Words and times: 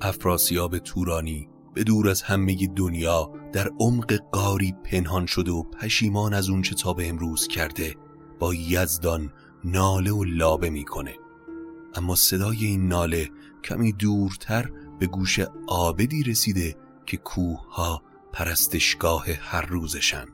افراسیاب 0.00 0.78
تورانی 0.78 1.48
به 1.74 1.84
دور 1.84 2.08
از 2.08 2.22
همه 2.22 2.66
دنیا 2.66 3.32
در 3.52 3.70
عمق 3.80 4.12
قاری 4.12 4.74
پنهان 4.84 5.26
شده 5.26 5.50
و 5.50 5.62
پشیمان 5.62 6.34
از 6.34 6.48
اونچه 6.48 6.74
تا 6.74 6.92
به 6.92 7.08
امروز 7.08 7.48
کرده 7.48 7.94
با 8.38 8.54
یزدان 8.54 9.32
ناله 9.64 10.12
و 10.12 10.24
لابه 10.24 10.70
می‌کنه. 10.70 11.14
اما 11.94 12.14
صدای 12.14 12.64
این 12.64 12.88
ناله 12.88 13.30
کمی 13.64 13.92
دورتر 13.92 14.70
به 14.98 15.06
گوش 15.06 15.40
آبدی 15.68 16.22
رسیده 16.22 16.76
که 17.06 17.16
کوه 17.16 17.74
ها 17.74 18.02
پرستشگاه 18.32 19.26
هر 19.40 19.66
روزشن. 19.66 20.26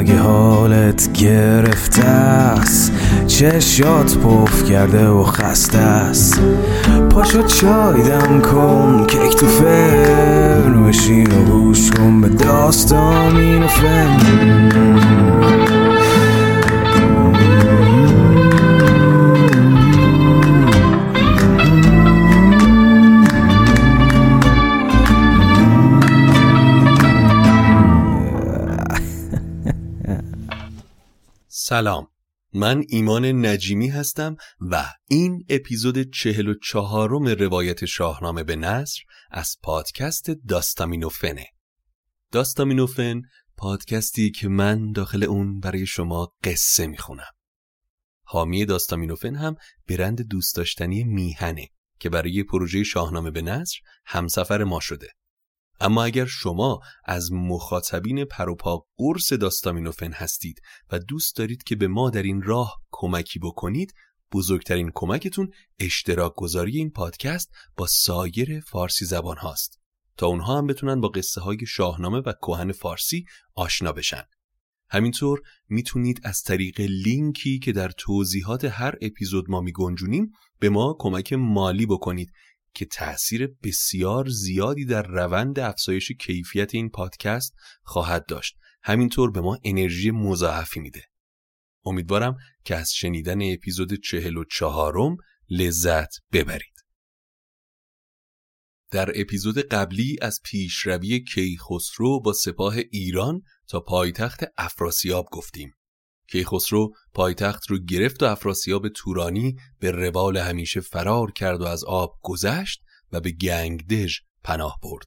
اگه 0.00 0.18
حالت 0.18 1.12
گرفته 1.12 2.04
است 2.04 2.92
چشات 3.26 4.18
پف 4.18 4.70
کرده 4.70 5.08
و 5.08 5.24
خسته 5.24 5.78
است. 5.78 6.40
پاشو 7.10 7.42
چای 7.42 8.02
دم 8.02 8.40
کن 8.40 9.06
کیک 9.06 9.36
تو 9.36 9.46
فرن 9.46 10.86
بشین 10.88 11.26
و 11.26 11.44
گوش 11.44 11.90
کن 11.90 12.20
به 12.20 12.28
داستان 12.28 13.36
این 13.36 13.62
و 13.62 13.68
سلام. 31.70 32.06
من 32.52 32.84
ایمان 32.88 33.46
نجیمی 33.46 33.88
هستم 33.88 34.36
و 34.60 34.86
این 35.08 35.44
اپیزود 35.48 36.10
چهل 36.10 36.48
و 36.48 36.54
چهارم 36.62 37.28
روایت 37.28 37.84
شاهنامه 37.84 38.42
به 38.42 38.56
نصر 38.56 39.00
از 39.30 39.56
پادکست 39.62 40.30
داستامینوفنه. 40.30 41.46
داستامینوفن 42.32 43.22
پادکستی 43.56 44.30
که 44.30 44.48
من 44.48 44.92
داخل 44.92 45.24
اون 45.24 45.60
برای 45.60 45.86
شما 45.86 46.32
قصه 46.44 46.86
می‌خونم. 46.86 47.32
حامی 48.22 48.64
داستامینوفن 48.64 49.34
هم 49.34 49.56
برند 49.88 50.22
دوست 50.22 50.56
داشتنی 50.56 51.04
میهنه 51.04 51.68
که 51.98 52.10
برای 52.10 52.42
پروژه 52.42 52.84
شاهنامه 52.84 53.30
به 53.30 53.42
نصر 53.42 53.78
همسفر 54.06 54.64
ما 54.64 54.80
شده. 54.80 55.08
اما 55.80 56.04
اگر 56.04 56.26
شما 56.26 56.80
از 57.04 57.32
مخاطبین 57.32 58.24
پروپا 58.24 58.86
قرص 58.96 59.32
داستامینوفن 59.32 60.12
هستید 60.12 60.60
و 60.92 60.98
دوست 60.98 61.36
دارید 61.36 61.62
که 61.62 61.76
به 61.76 61.88
ما 61.88 62.10
در 62.10 62.22
این 62.22 62.42
راه 62.42 62.82
کمکی 62.90 63.38
بکنید 63.38 63.94
بزرگترین 64.32 64.90
کمکتون 64.94 65.50
اشتراک 65.78 66.32
گذاری 66.36 66.76
این 66.76 66.90
پادکست 66.90 67.50
با 67.76 67.86
سایر 67.86 68.60
فارسی 68.60 69.04
زبان 69.04 69.36
هاست. 69.36 69.80
تا 70.16 70.26
اونها 70.26 70.58
هم 70.58 70.66
بتونن 70.66 71.00
با 71.00 71.08
قصه 71.08 71.40
های 71.40 71.66
شاهنامه 71.66 72.18
و 72.18 72.32
کهن 72.32 72.72
فارسی 72.72 73.24
آشنا 73.54 73.92
بشن. 73.92 74.22
همینطور 74.90 75.40
می‌تونید 75.68 76.20
از 76.24 76.42
طریق 76.42 76.80
لینکی 76.80 77.58
که 77.58 77.72
در 77.72 77.90
توضیحات 77.90 78.64
هر 78.64 78.94
اپیزود 79.02 79.50
ما 79.50 79.60
میگنجونیم 79.60 80.30
به 80.58 80.68
ما 80.68 80.96
کمک 80.98 81.32
مالی 81.32 81.86
بکنید 81.86 82.32
که 82.74 82.84
تأثیر 82.84 83.46
بسیار 83.62 84.28
زیادی 84.28 84.84
در 84.84 85.02
روند 85.02 85.58
افزایش 85.58 86.12
کیفیت 86.12 86.74
این 86.74 86.90
پادکست 86.90 87.54
خواهد 87.82 88.26
داشت. 88.26 88.56
همینطور 88.82 89.30
به 89.30 89.40
ما 89.40 89.58
انرژی 89.64 90.10
مضاعفی 90.10 90.80
میده. 90.80 91.04
امیدوارم 91.84 92.36
که 92.64 92.76
از 92.76 92.92
شنیدن 92.92 93.52
اپیزود 93.52 93.94
چهل 93.94 94.36
و 94.36 94.44
چهارم 94.44 95.16
لذت 95.50 96.10
ببرید. 96.32 96.74
در 98.90 99.20
اپیزود 99.20 99.58
قبلی 99.58 100.16
از 100.22 100.40
پیشروی 100.44 101.24
کیخسرو 101.24 102.20
با 102.20 102.32
سپاه 102.32 102.74
ایران 102.90 103.42
تا 103.68 103.80
پایتخت 103.80 104.44
افراسیاب 104.58 105.26
گفتیم. 105.32 105.72
کیخسرو 106.32 106.94
پایتخت 107.14 107.70
رو 107.70 107.78
گرفت 107.78 108.22
و 108.22 108.26
افراسیاب 108.26 108.88
تورانی 108.88 109.56
به 109.78 109.90
روال 109.90 110.36
همیشه 110.36 110.80
فرار 110.80 111.32
کرد 111.32 111.60
و 111.60 111.64
از 111.64 111.84
آب 111.84 112.18
گذشت 112.22 112.82
و 113.12 113.20
به 113.20 113.30
گنگدژ 113.30 114.18
پناه 114.44 114.78
برد. 114.82 115.06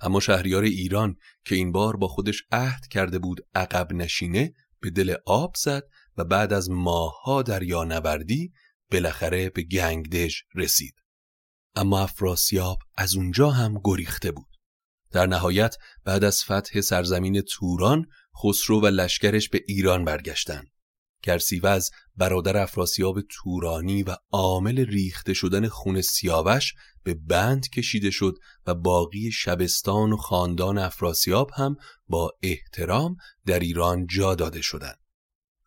اما 0.00 0.20
شهریار 0.20 0.62
ایران 0.62 1.16
که 1.44 1.54
این 1.54 1.72
بار 1.72 1.96
با 1.96 2.08
خودش 2.08 2.42
عهد 2.52 2.86
کرده 2.86 3.18
بود 3.18 3.40
عقب 3.54 3.92
نشینه 3.92 4.54
به 4.80 4.90
دل 4.90 5.14
آب 5.26 5.54
زد 5.56 5.82
و 6.16 6.24
بعد 6.24 6.52
از 6.52 6.70
ماهها 6.70 7.42
دریا 7.42 7.84
نوردی 7.84 8.52
بالاخره 8.92 9.50
به 9.50 9.62
گنگدژ 9.62 10.36
رسید. 10.54 10.94
اما 11.74 12.00
افراسیاب 12.00 12.78
از 12.96 13.14
اونجا 13.14 13.50
هم 13.50 13.80
گریخته 13.84 14.32
بود. 14.32 14.46
در 15.12 15.26
نهایت 15.26 15.76
بعد 16.04 16.24
از 16.24 16.44
فتح 16.44 16.80
سرزمین 16.80 17.40
توران 17.40 18.06
خسرو 18.44 18.80
و 18.80 18.86
لشکرش 18.86 19.48
به 19.48 19.62
ایران 19.68 20.04
برگشتند. 20.04 20.70
گرسیوز 21.22 21.90
برادر 22.16 22.56
افراسیاب 22.56 23.20
تورانی 23.20 24.02
و 24.02 24.16
عامل 24.30 24.78
ریخته 24.78 25.34
شدن 25.34 25.68
خون 25.68 26.00
سیاوش 26.00 26.74
به 27.02 27.14
بند 27.14 27.68
کشیده 27.68 28.10
شد 28.10 28.34
و 28.66 28.74
باقی 28.74 29.30
شبستان 29.32 30.12
و 30.12 30.16
خاندان 30.16 30.78
افراسیاب 30.78 31.50
هم 31.56 31.76
با 32.06 32.30
احترام 32.42 33.16
در 33.46 33.58
ایران 33.58 34.06
جا 34.06 34.34
داده 34.34 34.62
شدند. 34.62 34.98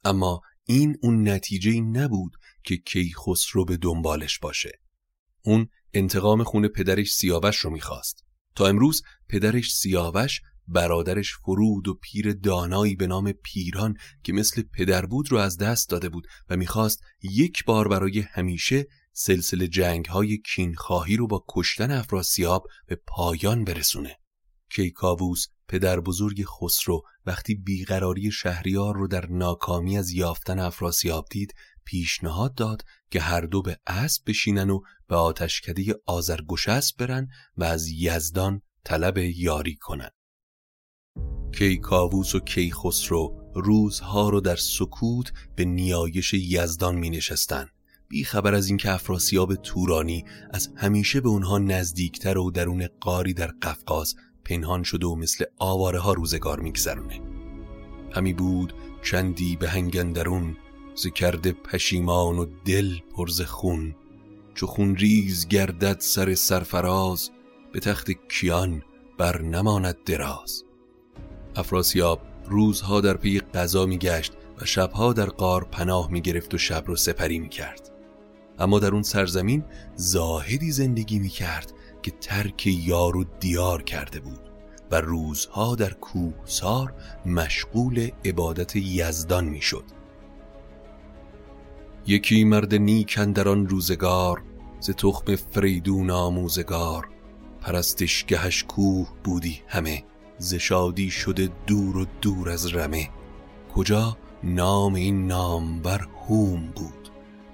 اما 0.03 0.41
این 0.65 0.97
اون 1.01 1.29
نتیجه 1.29 1.81
نبود 1.81 2.31
که 2.63 2.77
کیخسرو 2.77 3.65
به 3.65 3.77
دنبالش 3.77 4.39
باشه. 4.39 4.79
اون 5.41 5.67
انتقام 5.93 6.43
خون 6.43 6.67
پدرش 6.67 7.13
سیاوش 7.13 7.57
رو 7.57 7.69
می‌خواست. 7.69 8.25
تا 8.55 8.67
امروز 8.67 9.01
پدرش 9.29 9.73
سیاوش 9.73 10.41
برادرش 10.67 11.33
فرود 11.33 11.87
و 11.87 11.93
پیر 11.93 12.33
دانایی 12.33 12.95
به 12.95 13.07
نام 13.07 13.31
پیران 13.31 13.97
که 14.23 14.33
مثل 14.33 14.61
پدر 14.61 15.05
بود 15.05 15.31
رو 15.31 15.37
از 15.37 15.57
دست 15.57 15.89
داده 15.89 16.09
بود 16.09 16.27
و 16.49 16.57
می‌خواست 16.57 16.99
یک 17.21 17.65
بار 17.65 17.87
برای 17.87 18.19
همیشه 18.19 18.85
سلسله 19.13 19.67
جنگ 19.67 20.05
های 20.05 20.37
کینخواهی 20.37 21.17
رو 21.17 21.27
با 21.27 21.45
کشتن 21.49 21.91
افراسیاب 21.91 22.67
به 22.87 22.95
پایان 23.07 23.63
برسونه. 23.63 24.17
کیکاووس 24.69 25.45
پدر 25.67 25.99
بزرگ 25.99 26.45
خسرو 26.45 27.01
وقتی 27.25 27.55
بیقراری 27.55 28.31
شهریار 28.31 28.95
رو 28.95 29.07
در 29.07 29.25
ناکامی 29.25 29.97
از 29.97 30.11
یافتن 30.11 30.59
افراسیاب 30.59 31.25
دید 31.31 31.53
پیشنهاد 31.85 32.55
داد 32.55 32.81
که 33.11 33.21
هر 33.21 33.41
دو 33.41 33.61
به 33.61 33.77
اسب 33.87 34.23
بشینن 34.27 34.69
و 34.69 34.79
به 35.07 35.15
آتشکده 35.15 35.95
آزرگشسب 36.05 36.97
برن 36.97 37.27
و 37.57 37.63
از 37.63 37.87
یزدان 37.87 38.61
طلب 38.83 39.17
یاری 39.17 39.75
کنن. 39.75 40.09
کیکاووس 41.53 42.35
و 42.35 42.39
کیخسرو 42.39 43.51
روزها 43.55 44.29
رو 44.29 44.41
در 44.41 44.55
سکوت 44.55 45.33
به 45.55 45.65
نیایش 45.65 46.33
یزدان 46.33 46.95
می 46.95 47.09
نشستن 47.09 47.67
بی 48.07 48.23
خبر 48.23 48.55
از 48.55 48.67
اینکه 48.67 48.91
افراسیاب 48.91 49.55
تورانی 49.55 50.25
از 50.53 50.69
همیشه 50.75 51.21
به 51.21 51.29
اونها 51.29 51.57
نزدیکتر 51.57 52.37
و 52.37 52.51
درون 52.51 52.87
قاری 52.99 53.33
در 53.33 53.47
قفقاز 53.47 54.15
پنهان 54.45 54.83
شده 54.83 55.07
و 55.07 55.15
مثل 55.15 55.45
آواره 55.57 55.99
ها 55.99 56.13
روزگار 56.13 56.59
میگذرونه. 56.59 57.21
همی 58.11 58.33
بود 58.33 58.73
چندی 59.03 59.55
به 59.55 59.69
هنگندرون 59.69 60.57
ز 60.95 61.07
پشیمان 61.63 62.37
و 62.37 62.45
دل 62.65 62.97
پرز 63.15 63.41
خون 63.41 63.95
چو 64.55 64.67
خون 64.67 64.95
ریز 64.95 65.47
گردد 65.47 65.99
سر 65.99 66.35
سرفراز 66.35 67.29
به 67.71 67.79
تخت 67.79 68.11
کیان 68.29 68.83
بر 69.17 69.41
نماند 69.41 69.97
دراز. 70.05 70.62
افراسیاب 71.55 72.21
روزها 72.45 73.01
در 73.01 73.17
پی 73.17 73.39
قضا 73.39 73.85
میگشت 73.85 74.33
و 74.61 74.65
شبها 74.65 75.13
در 75.13 75.25
قار 75.25 75.63
پناه 75.63 76.11
می‌گرفت 76.11 76.53
و 76.53 76.57
شب 76.57 76.83
رو 76.87 76.95
سپری 76.95 77.39
می‌کرد 77.39 77.91
اما 78.59 78.79
در 78.79 78.91
اون 78.91 79.03
سرزمین 79.03 79.63
زاهدی 79.95 80.71
زندگی 80.71 81.19
می‌کرد 81.19 81.73
که 82.01 82.11
ترک 82.11 82.67
یار 82.67 83.17
و 83.17 83.23
دیار 83.39 83.83
کرده 83.83 84.19
بود 84.19 84.39
و 84.91 85.01
روزها 85.01 85.75
در 85.75 85.93
کوهسار 85.93 86.93
مشغول 87.25 88.09
عبادت 88.25 88.75
یزدان 88.75 89.45
می‌شد. 89.45 89.83
یکی 92.07 92.43
مرد 92.43 92.75
نیکن 92.75 93.31
در 93.31 93.49
آن 93.49 93.67
روزگار 93.67 94.41
ز 94.79 94.89
تخم 94.89 95.35
فریدون 95.35 96.09
آموزگار 96.09 97.09
پرستشگهش 97.61 98.63
کوه 98.63 99.07
بودی 99.23 99.61
همه 99.67 100.03
ز 100.37 100.53
شادی 100.55 101.09
شده 101.09 101.49
دور 101.67 101.97
و 101.97 102.05
دور 102.21 102.49
از 102.49 102.75
رمه. 102.75 103.09
کجا؟ 103.75 104.17
نام 104.43 104.93
این 104.93 105.27
نام 105.27 105.81
بر 105.81 106.07
هوم 106.27 106.73
بود. 106.75 107.09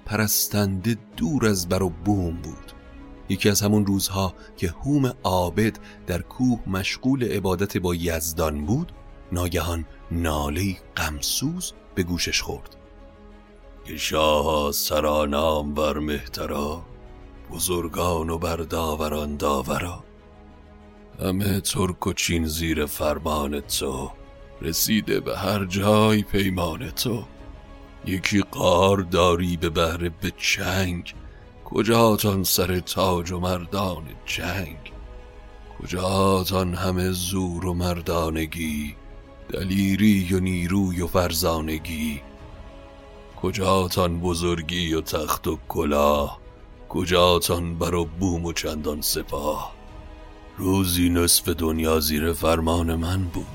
پرستنده 0.06 0.96
دور 1.16 1.46
از 1.46 1.68
بر 1.68 1.82
و 1.82 1.88
بوم 1.88 2.36
بود. 2.36 2.72
یکی 3.28 3.48
از 3.48 3.62
همون 3.62 3.86
روزها 3.86 4.34
که 4.56 4.68
هوم 4.68 5.12
عابد 5.24 5.78
در 6.06 6.22
کوه 6.22 6.68
مشغول 6.68 7.24
عبادت 7.24 7.76
با 7.76 7.94
یزدان 7.94 8.66
بود 8.66 8.92
ناگهان 9.32 9.84
ناله 10.10 10.76
غمسوز 10.96 11.72
به 11.94 12.02
گوشش 12.02 12.42
خورد. 12.42 12.76
که 13.84 13.96
شاه 13.96 14.72
سرانام 14.72 15.74
بر 15.74 15.98
مهترا 15.98 16.82
بزرگان 17.50 18.30
و 18.30 18.38
بر 18.38 18.56
داوران 18.56 19.36
داورا. 19.36 20.04
همه 21.22 21.60
ترک 21.60 22.06
و 22.06 22.12
چین 22.12 22.46
زیر 22.46 22.86
فرمان 22.86 23.60
تو. 23.60 24.10
رسیده 24.62 25.20
به 25.20 25.38
هر 25.38 25.64
جای 25.64 26.22
پیمان 26.22 26.90
تو. 26.90 27.24
یکی 28.06 28.40
قار 28.40 28.98
داری 28.98 29.56
به 29.56 29.68
بهره 29.70 30.08
به 30.08 30.32
چنگ. 30.36 31.14
کجاتان 31.64 32.44
سر 32.44 32.80
تاج 32.80 33.32
و 33.32 33.40
مردان 33.40 34.02
جنگ؟ 34.26 34.92
کجاتان 35.78 36.74
همه 36.74 37.10
زور 37.10 37.66
و 37.66 37.74
مردانگی 37.74 38.96
دلیری 39.52 40.34
و 40.34 40.40
نیروی 40.40 41.02
و 41.02 41.06
فرزانگی؟ 41.06 42.20
کجاتان 43.42 44.20
بزرگی 44.20 44.94
و 44.94 45.00
تخت 45.00 45.48
و 45.48 45.58
کلاه؟ 45.68 46.40
کجاتان 46.88 47.78
بر 47.78 47.94
و 47.94 48.04
بوم 48.04 48.44
و 48.44 48.52
چندان 48.52 49.00
سپاه؟ 49.00 49.79
روزی 50.60 51.08
نصف 51.08 51.48
دنیا 51.48 52.00
زیر 52.00 52.32
فرمان 52.32 52.94
من 52.94 53.22
بود. 53.22 53.46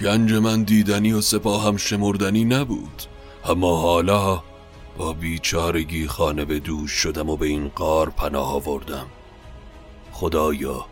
گنج 0.00 0.32
من 0.32 0.62
دیدنی 0.62 1.12
و 1.12 1.20
سپاهم 1.20 1.76
شمردنی 1.76 2.44
نبود. 2.44 3.02
اما 3.44 3.76
حالا 3.76 4.42
با 4.98 5.12
بیچارگی 5.12 6.06
خانه 6.06 6.44
به 6.44 6.58
دوش 6.58 6.90
شدم 6.90 7.28
و 7.30 7.36
به 7.36 7.46
این 7.46 7.68
قار 7.68 8.10
پناه 8.10 8.54
آوردم. 8.54 9.06
خدایا 10.12 10.86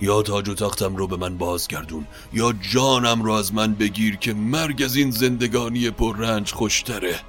یا 0.00 0.22
تاج 0.22 0.48
و 0.48 0.54
تختم 0.54 0.96
رو 0.96 1.06
به 1.06 1.16
من 1.16 1.38
بازگردون 1.38 2.06
یا 2.32 2.52
جانم 2.72 3.22
رو 3.22 3.32
از 3.32 3.54
من 3.54 3.74
بگیر 3.74 4.16
که 4.16 4.34
مرگ 4.34 4.82
از 4.82 4.96
این 4.96 5.10
زندگانی 5.10 5.90
پر 5.90 6.16
رنج 6.16 6.52
خوشتره. 6.52 7.20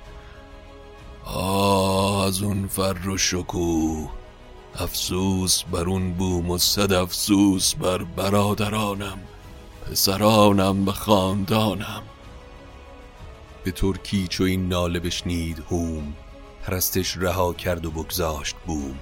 آه 1.25 2.25
از 2.25 2.41
اون 2.41 2.67
فر 2.67 3.09
و 3.09 3.17
شکوه. 3.17 4.22
افسوس 4.79 5.63
بر 5.63 5.83
اون 5.83 6.13
بوم 6.13 6.49
و 6.49 6.57
صد 6.57 6.93
افسوس 6.93 7.75
بر 7.75 8.03
برادرانم 8.03 9.19
پسرانم 9.85 10.87
و 10.87 10.91
خاندانم. 10.91 12.03
به 13.63 13.71
ترکی 13.71 14.27
چو 14.27 14.43
این 14.43 14.67
ناله 14.67 14.99
بشنید 14.99 15.63
هوم 15.69 16.13
پرستش 16.63 17.17
رها 17.17 17.53
کرد 17.53 17.85
و 17.85 17.91
بگذاشت 17.91 18.55
بوم. 18.65 18.99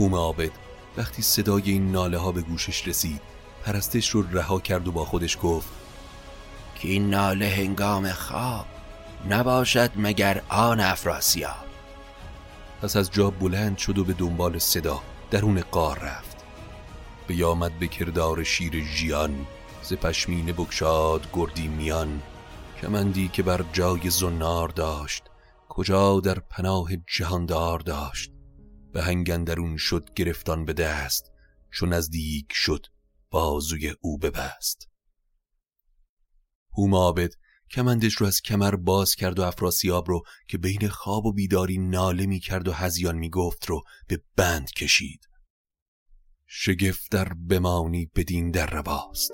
هوم 0.00 0.14
عابد 0.14 0.50
وقتی 0.96 1.22
صدای 1.22 1.62
این 1.66 1.92
ناله 1.92 2.18
ها 2.18 2.32
به 2.32 2.40
گوشش 2.40 2.88
رسید 2.88 3.20
پرستش 3.64 4.08
رو 4.08 4.22
رها 4.32 4.60
کرد 4.60 4.88
و 4.88 4.92
با 4.92 5.04
خودش 5.04 5.38
گفت 5.42 5.68
که 6.80 6.88
این 6.88 7.10
ناله 7.10 7.48
هنگام 7.48 8.12
خواب 8.12 8.66
نباشد 9.28 9.90
مگر 9.96 10.42
آن 10.48 10.80
افراسیاب؟ 10.80 11.69
پس 12.82 12.96
از 12.96 13.10
جا 13.10 13.30
بلند 13.30 13.78
شد 13.78 13.98
و 13.98 14.04
به 14.04 14.12
دنبال 14.12 14.58
صدا 14.58 15.02
درون 15.30 15.60
قار 15.60 15.98
رفت. 15.98 16.44
بیامد 17.26 17.78
به 17.78 17.88
کردار 17.88 18.44
شیر 18.44 18.84
ژیان 18.84 19.46
ز 19.82 19.92
پشمینه 19.92 20.52
بکشاد 20.52 21.28
گردی 21.32 21.68
میان. 21.68 22.22
کمندی 22.80 23.28
که 23.28 23.42
بر 23.42 23.64
جای 23.72 24.10
زنار 24.10 24.68
داشت 24.68 25.22
کجا 25.68 26.20
در 26.20 26.38
پناه 26.38 26.90
جهاندار 27.16 27.78
داشت. 27.78 28.32
به 28.92 29.02
هنگندرون 29.02 29.76
شد 29.76 30.14
گرفتان 30.14 30.64
به 30.64 30.72
دست 30.72 31.32
چون 31.72 31.92
نزدیک 31.92 32.46
شد 32.52 32.86
بازوی 33.30 33.94
او 34.00 34.18
ببست. 34.18 34.88
هوم 36.78 36.94
آبد 36.94 37.30
کمندش 37.70 38.14
رو 38.14 38.26
از 38.26 38.40
کمر 38.40 38.76
باز 38.76 39.14
کرد 39.14 39.38
و 39.38 39.42
افراسیاب 39.42 40.08
رو 40.08 40.22
که 40.48 40.58
بین 40.58 40.88
خواب 40.88 41.26
و 41.26 41.32
بیداری 41.32 41.78
ناله 41.78 42.26
می 42.26 42.40
کرد 42.40 42.68
و 42.68 42.72
هزیان 42.72 43.18
می 43.18 43.30
گفت 43.30 43.66
رو 43.66 43.82
به 44.08 44.22
بند 44.36 44.70
کشید. 44.70 45.20
شگفت 46.46 47.10
در 47.10 47.32
بمانی 47.48 48.10
بدین 48.16 48.50
در 48.50 48.66
رواست. 48.66 49.32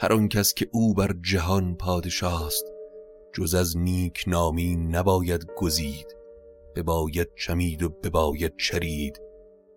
هر 0.00 0.12
آن 0.12 0.28
کس 0.28 0.54
که 0.54 0.68
او 0.72 0.94
بر 0.94 1.14
جهان 1.22 1.76
پادشاست 1.76 2.64
جز 3.34 3.54
از 3.54 3.76
نیک 3.76 4.24
نامی 4.26 4.76
نباید 4.76 5.46
گزید. 5.56 6.06
بباید 6.76 7.28
چمید 7.34 7.82
و 7.82 7.88
بباید 7.88 8.56
چرید. 8.56 9.20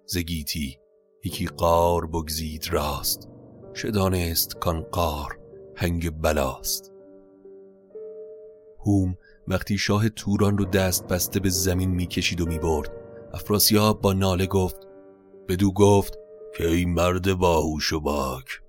زگیتی 0.05 0.77
یکی 1.25 1.45
قار 1.45 2.07
بگزید 2.07 2.67
راست. 2.67 3.29
شدانست 3.75 4.55
کان 4.55 4.81
قار 4.81 5.39
هنگ 5.75 6.09
بلاست. 6.21 6.91
هوم 8.85 9.17
وقتی 9.47 9.77
شاه 9.77 10.09
توران 10.09 10.57
رو 10.57 10.65
دست 10.65 11.07
بسته 11.07 11.39
به 11.39 11.49
زمین 11.49 11.89
می‌کشید 11.89 12.41
و 12.41 12.45
می‌برد. 12.45 12.91
افراسیاب 13.33 14.01
با 14.01 14.13
ناله 14.13 14.45
گفت 14.45 14.87
بدو 15.47 15.71
گفت 15.71 16.17
که 16.57 16.67
این 16.67 16.93
مرد 16.93 17.33
باهوش 17.33 17.93
و 17.93 17.99
باک 17.99 18.61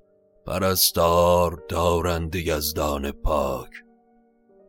پرستار 0.46 1.64
دارند 1.68 2.34
یزدان 2.34 3.12
پاک. 3.12 3.70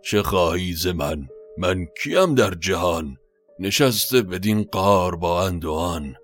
چه 0.02 0.24
خواهی 0.24 0.74
ز 0.74 0.88
من؟ 0.88 1.28
من 1.58 1.88
کیم 2.04 2.36
در 2.36 2.54
جهان؟ 2.54 3.18
نشسته 3.60 4.22
بدین 4.22 4.64
قار 4.64 5.16
با 5.16 5.46
اندوان. 5.46 6.16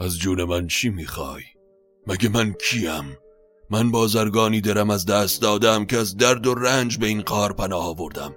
از 0.00 0.18
جون 0.18 0.44
من 0.44 0.66
چی 0.66 0.88
می‌خوای؟ 0.88 1.42
مگه 2.06 2.28
من 2.28 2.52
کیم؟ 2.52 3.16
من 3.74 3.90
بازرگانی 3.90 4.60
درم 4.60 4.90
از 4.90 5.06
دست 5.06 5.42
دادم 5.42 5.84
که 5.84 5.96
از 5.96 6.16
درد 6.16 6.46
و 6.46 6.54
رنج 6.54 6.98
به 6.98 7.06
این 7.06 7.22
قار 7.22 7.52
پناه 7.52 7.86
آوردم. 7.86 8.36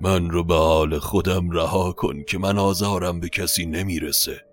من 0.00 0.30
رو 0.30 0.44
به 0.44 0.54
حال 0.54 0.98
خودم 0.98 1.50
رها 1.50 1.92
کن 1.92 2.22
که 2.22 2.38
من 2.38 2.58
آزارم 2.58 3.20
به 3.20 3.28
کسی 3.28 3.66
نمی‌رسه. 3.66 4.44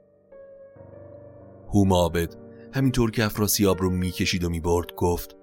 هوم 1.73 1.91
آبد 1.91 2.35
همینطور 2.73 3.11
که 3.11 3.25
افراسیاب 3.25 3.81
رو 3.81 3.89
می‌کشید 3.89 4.43
و 4.43 4.49
می‌برد 4.49 4.95
گفت 4.95 5.35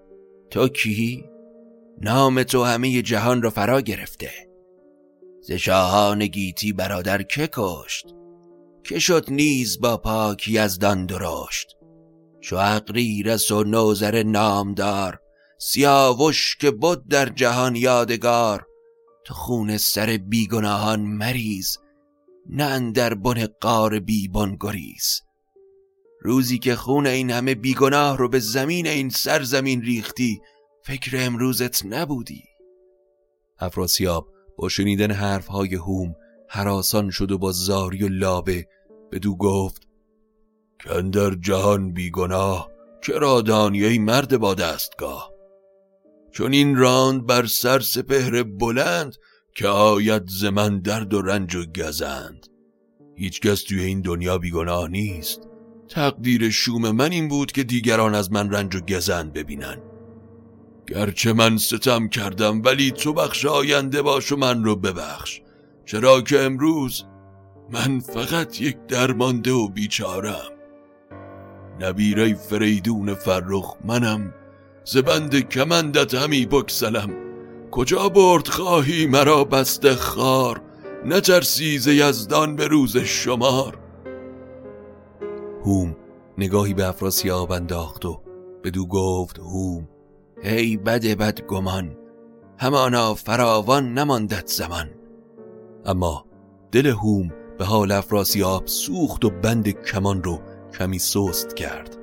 تو 0.51 0.69
کی؟ 0.69 1.25
نام 2.01 2.43
تو 2.43 2.65
همه 2.65 3.03
جهان 3.03 3.43
را 3.43 3.51
فرا 3.51 3.81
گرفته. 3.81 4.31
ز 5.41 5.53
شاهان 5.53 6.27
گیتی 6.27 6.73
برادر 6.73 7.23
که 7.23 7.49
کشت؟ 7.53 8.15
که 8.85 8.99
شد 8.99 9.25
نیز 9.29 9.81
با 9.81 9.97
پاک 9.97 10.49
یزدان 10.49 11.07
درشت؟ 11.07 11.77
چو 12.45 12.57
اقریرس 12.57 13.51
و 13.51 13.65
نوزر 13.65 14.23
نامدار 14.23 15.21
سیاوش 15.59 16.57
که 16.57 16.71
بود 16.71 17.09
در 17.09 17.29
جهان 17.29 17.77
یادگار. 17.77 18.67
تو 19.25 19.35
خون 19.35 19.77
سر 19.77 20.19
بیگناهان 20.29 21.01
مریز 21.01 21.79
نه 22.51 22.93
در 22.93 23.15
بن 23.15 23.47
قار 23.61 24.01
بیبن 24.01 24.57
گریز. 24.61 25.21
روزی 26.21 26.59
که 26.59 26.77
خون 26.77 27.07
این 27.07 27.31
همه 27.31 27.55
بیگناه 27.55 28.19
رو 28.19 28.29
به 28.29 28.39
زمین 28.39 28.87
این 28.87 29.11
سرزمین 29.11 29.83
ریختی 29.83 30.41
فکر 30.83 31.27
امروزت 31.27 31.87
نبودی. 31.87 32.45
افراسیاب 33.59 34.29
با 34.59 34.69
شنیدن 34.69 35.11
حرفهای 35.11 35.75
هوم 35.75 36.15
حراسان 36.49 37.11
شد 37.11 37.33
و 37.33 37.39
با 37.39 37.53
زاری 37.53 38.03
و 38.03 38.09
لابه 38.09 38.67
بدو 39.13 39.37
گفت 39.37 39.94
کندر 40.85 41.35
جهان 41.35 41.93
بیگناه 41.93 42.71
چرا 43.03 43.41
دانیای 43.41 43.99
مرد 43.99 44.37
با 44.37 44.55
دستگاه 44.55 45.35
چون 46.31 46.53
این 46.53 46.77
راند 46.77 47.27
بر 47.27 47.47
سر 47.47 47.81
سپهر 47.81 48.43
بلند 48.43 49.17
که 49.55 49.69
آید 49.69 50.23
زمن 50.27 50.81
درد 50.81 51.15
و 51.15 51.23
رنج 51.23 51.55
و 51.55 51.65
گزند. 51.65 52.47
هیچکس 53.17 53.63
توی 53.63 53.81
این 53.81 54.01
دنیا 54.01 54.39
بیگناه 54.39 54.89
نیست. 54.89 55.41
تقدیر 55.89 56.51
شوم 56.51 56.91
من 56.91 57.13
این 57.13 57.29
بود 57.29 57.53
که 57.53 57.65
دیگران 57.65 58.15
از 58.15 58.33
من 58.33 58.51
رنج 58.51 58.77
و 58.77 58.81
گزند 58.81 59.33
ببینن. 59.33 59.83
گرچه 60.87 61.33
من 61.33 61.57
ستم 61.57 62.09
کردم 62.09 62.63
ولی 62.63 62.91
تو 62.91 63.13
بخش 63.13 63.47
آینده 63.47 64.03
باش 64.03 64.33
و 64.33 64.37
من 64.37 64.65
رو 64.65 64.77
ببخش. 64.77 65.41
چرا 65.87 66.21
که 66.21 66.41
امروز 66.41 67.05
من 67.71 68.01
فقط 68.01 68.61
یک 68.61 68.77
درمانده 68.89 69.53
و 69.53 69.69
بیچارم. 69.69 70.54
نبیره 71.81 72.35
فریدون 72.35 73.15
فرخ 73.15 73.75
منم. 73.85 74.35
زبند 74.85 75.49
کمندت 75.49 76.15
همی 76.15 76.47
بکسلم 76.47 77.11
کجا 77.71 78.09
برد 78.09 78.49
خواهی 78.49 79.07
مرا 79.07 79.45
بسته 79.45 79.95
خار؟ 79.95 80.63
نترسی 81.07 81.79
ز 81.79 81.87
یزدان 81.87 82.57
به 82.57 82.67
روز 82.67 82.97
شمار. 82.97 83.79
هوم 85.65 85.97
نگاهی 86.39 86.75
به 86.75 86.89
افراسیاب 86.89 87.53
انداخت 87.53 88.05
و 88.05 88.21
بدو 88.65 88.87
گفت 88.87 89.39
هوم 89.39 89.89
ای 90.43 90.77
بد 90.77 91.07
بد 91.07 91.41
گمان 91.41 91.97
همانا 92.59 93.15
فراوان 93.15 93.95
نماندت 93.95 94.47
زمان. 94.47 94.91
اما 95.87 96.25
دل 96.73 96.87
هوم 96.87 97.33
به 97.59 97.65
حال 97.65 97.93
افراسیاب 97.93 98.67
سوخت 98.67 99.25
و 99.25 99.31
بند 99.31 99.69
کمان 99.69 100.23
رو 100.23 100.41
کمی 100.79 100.99
سست 100.99 101.57
کرد. 101.57 101.97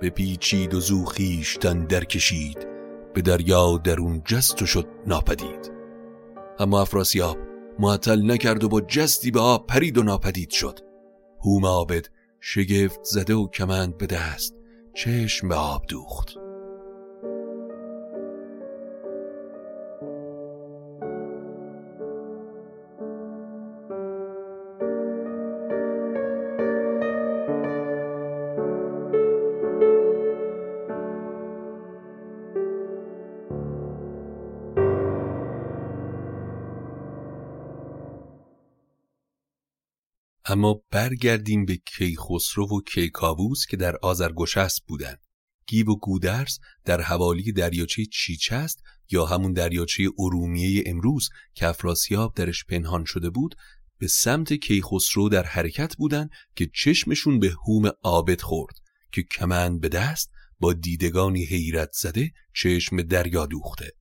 به 0.00 0.10
پیچید 0.10 0.74
و 0.74 0.80
زو 0.80 1.04
خیشتن 1.04 1.86
درکشید. 1.86 2.66
به 3.14 3.22
دریا 3.22 3.78
درون 3.84 4.22
جست 4.24 4.62
و 4.62 4.66
شد 4.66 4.88
ناپدید. 5.06 5.72
اما 6.58 6.80
افراسیاب 6.80 7.38
معطل 7.78 8.30
نکرد 8.30 8.64
و 8.64 8.68
با 8.68 8.80
جستی 8.80 9.30
به 9.30 9.40
آب 9.40 9.66
پرید 9.66 9.98
و 9.98 10.02
ناپدید 10.02 10.50
شد. 10.50 10.80
هوم 11.40 11.66
عابد 11.66 12.06
شگفت 12.40 13.00
زده 13.04 13.34
و 13.34 13.48
کمند 13.48 13.98
به 13.98 14.06
دست 14.06 14.54
چشم 14.94 15.48
به 15.48 15.54
آب 15.54 15.82
دوخت. 15.88 16.34
اما 40.52 40.82
برگردیم 40.90 41.64
به 41.64 41.76
کیخسرو 41.76 42.64
و 42.64 42.80
کیکاووس 42.80 43.66
که 43.66 43.76
در 43.76 43.96
آذرگشسب 43.96 44.82
بودند. 44.86 45.20
گیو 45.66 45.90
و 45.90 45.96
گودرز 45.96 46.58
در 46.84 47.00
حوالی 47.00 47.52
دریاچه 47.52 48.04
چیچست 48.04 48.82
یا 49.10 49.26
همون 49.26 49.52
دریاچه 49.52 50.08
ارومیه 50.18 50.82
امروز 50.86 51.28
که 51.54 51.66
افراسیاب 51.66 52.34
درش 52.34 52.64
پنهان 52.64 53.04
شده 53.04 53.30
بود 53.30 53.54
به 53.98 54.08
سمت 54.08 54.52
کیخسرو 54.52 55.28
در 55.28 55.42
حرکت 55.42 55.96
بودند 55.96 56.30
که 56.56 56.70
چشمشون 56.74 57.38
به 57.38 57.54
هوم 57.66 57.90
عابد 58.02 58.40
خورد 58.40 58.74
که 59.12 59.22
کمند 59.22 59.80
به 59.80 59.88
دست 59.88 60.30
با 60.60 60.72
دیدگانی 60.72 61.44
حیرت 61.44 61.90
زده 61.92 62.30
چشم 62.54 63.02
دریا 63.02 63.46
دوخته 63.46 63.92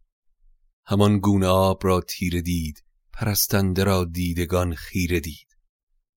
همان 0.86 1.20
گونه 1.20 1.48
آب 1.48 1.86
را 1.86 2.02
تیره 2.02 2.42
دید 2.42 2.84
پرستنده 3.14 3.84
را 3.84 4.06
دیدگان 4.06 4.76
خیره 4.76 5.20
دید 5.20 5.51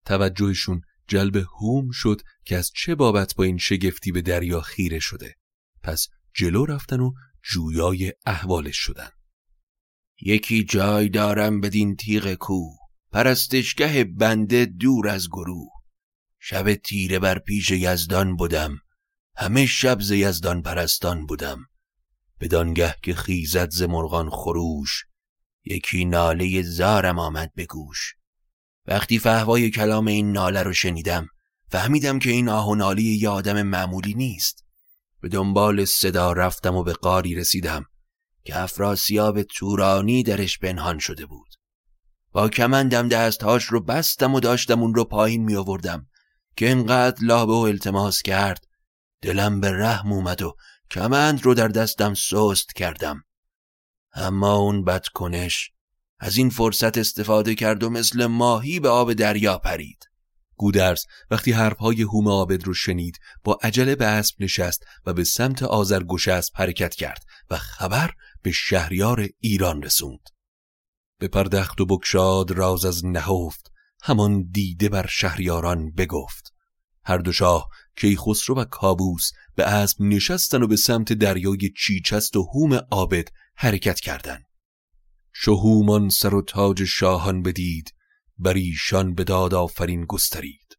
توجهشون 0.05 0.83
جلب 1.09 1.37
هوم 1.37 1.91
شد 1.91 2.21
که 2.45 2.57
از 2.57 2.71
چه 2.75 2.95
بابت 2.95 3.35
با 3.35 3.45
این 3.45 3.59
شگفتی 3.59 4.13
به 4.13 4.23
دریا 4.23 4.61
خیره 4.61 4.99
شده. 4.99 5.35
پس 5.83 6.09
جلو 6.35 6.67
رفتن 6.67 7.01
و 7.01 7.13
جویای 7.43 8.13
احوالش 8.27 8.77
شدن. 8.77 9.11
یکی 10.21 10.65
جای 10.65 11.09
دارم 11.09 11.61
بدین 11.61 11.97
تیغ 11.97 12.35
کو. 12.35 12.77
پرستشگه 13.13 14.05
بنده 14.05 14.65
دور 14.65 15.09
از 15.09 15.29
گروه. 15.29 15.69
شب 16.39 16.75
تیره 16.75 17.19
بر 17.19 17.39
پیش 17.39 17.71
یزدان 17.71 18.37
بودم. 18.37 18.79
همه 19.37 19.67
شب 19.67 20.01
ز 20.01 20.11
یزدان 20.11 20.63
پرستان 20.63 21.27
بودم. 21.27 21.67
بدانگه 22.41 22.95
که 23.03 23.15
خیزد 23.15 23.71
ز 23.71 23.83
مرغان 23.83 24.31
خروش. 24.31 25.05
یکی 25.65 26.05
ناله 26.05 26.63
زارم 26.63 27.19
آمد 27.19 27.53
به 27.55 27.67
گوش. 27.67 28.15
وقتی 28.87 29.19
فهوای 29.19 29.71
کلام 29.71 30.07
این 30.07 30.33
ناله 30.33 30.63
رو 30.63 30.73
شنیدم 30.73 31.29
فهمیدم 31.69 32.19
که 32.19 32.31
این 32.31 32.49
آه 32.49 32.69
و 32.69 32.75
نالی 32.75 33.03
یه 33.03 33.29
آدم 33.29 33.63
معمولی 33.63 34.15
نیست. 34.15 34.65
به 35.21 35.29
دنبال 35.29 35.85
صدا 35.85 36.33
رفتم 36.33 36.75
و 36.77 36.83
به 36.83 36.93
قاری 36.93 37.35
رسیدم 37.35 37.85
که 38.45 38.59
افراسیاب 38.59 39.43
تورانی 39.43 40.23
درش 40.23 40.59
پنهان 40.59 40.99
شده 40.99 41.27
بود. 41.27 41.55
با 42.33 42.49
کمندم 42.49 43.09
دستهاش 43.09 43.65
رو 43.65 43.81
بستم 43.81 44.35
و 44.35 44.41
داشتم 44.41 44.83
اون 44.83 44.95
رو 44.95 45.05
پایین 45.05 45.45
می 45.45 45.57
آوردم 45.57 46.07
که 46.57 46.71
انقدر 46.71 47.25
لابه 47.25 47.53
و 47.53 47.57
التماس 47.57 48.23
کرد. 48.23 48.65
دلم 49.23 49.61
به 49.61 49.73
رحم 49.73 50.13
اومد 50.13 50.43
و 50.43 50.57
کمند 50.91 51.45
رو 51.45 51.55
در 51.55 51.69
دستم 51.69 52.15
سست 52.15 52.75
کردم. 52.75 53.25
اما 54.15 54.55
اون 54.55 54.85
بدکنش 54.85 55.74
از 56.19 56.37
این 56.37 56.51
فرصت 56.51 56.99
استفاده 56.99 57.55
کرد 57.55 57.83
و 57.83 57.91
مثل 57.91 58.27
ماهی 58.27 58.81
به 58.81 58.89
آب 58.89 59.13
دریا 59.13 59.59
پرید. 59.59 60.05
گودرز 60.57 61.05
وقتی 61.31 61.53
حرفهای 61.53 62.03
هوم 62.03 62.29
عابد 62.29 62.65
رو 62.65 62.75
شنید 62.75 63.19
با 63.45 63.59
عجله 63.63 63.95
به 63.95 64.07
اسب 64.07 64.35
نشست 64.41 64.85
و 65.07 65.13
به 65.13 65.25
سمت 65.25 65.63
آذرگشسب 65.63 66.53
حرکت 66.55 66.95
کرد 66.95 67.25
و 67.51 67.57
خبر 67.57 68.11
به 68.43 68.53
شهریار 68.53 69.29
ایران 69.41 69.83
رسوند. 69.83 70.29
به 71.19 71.29
پردخت 71.29 71.81
و 71.81 71.87
بکشاد 71.87 72.51
راز 72.51 72.85
از 72.85 73.05
نهفت 73.05 73.71
همان 74.03 74.43
دیده 74.51 74.89
بر 74.89 75.07
شهریاران 75.07 75.93
بگفت. 75.93 76.55
هر 77.05 77.19
دو 77.19 77.33
شاه 77.33 77.69
کیخسرو 77.97 78.57
و 78.57 78.65
کابوس 78.65 79.31
به 79.55 79.65
اسب 79.65 80.03
نشستن 80.03 80.63
و 80.63 80.67
به 80.67 80.77
سمت 80.77 81.13
دریای 81.13 81.71
چیچست 81.79 82.37
و 82.37 82.43
هوم 82.55 82.81
عابد 82.91 83.29
حرکت 83.57 84.01
کردند. 84.01 84.45
شهومان 85.35 86.09
سر 86.09 86.35
و 86.35 86.43
تاج 86.43 86.85
شاهان 86.85 87.43
بدید 87.43 87.95
بر 88.39 88.55
ایشان 88.55 89.15
به 89.15 89.25
داد 89.25 89.55
آفرین 89.55 90.05
گسترید. 90.05 90.79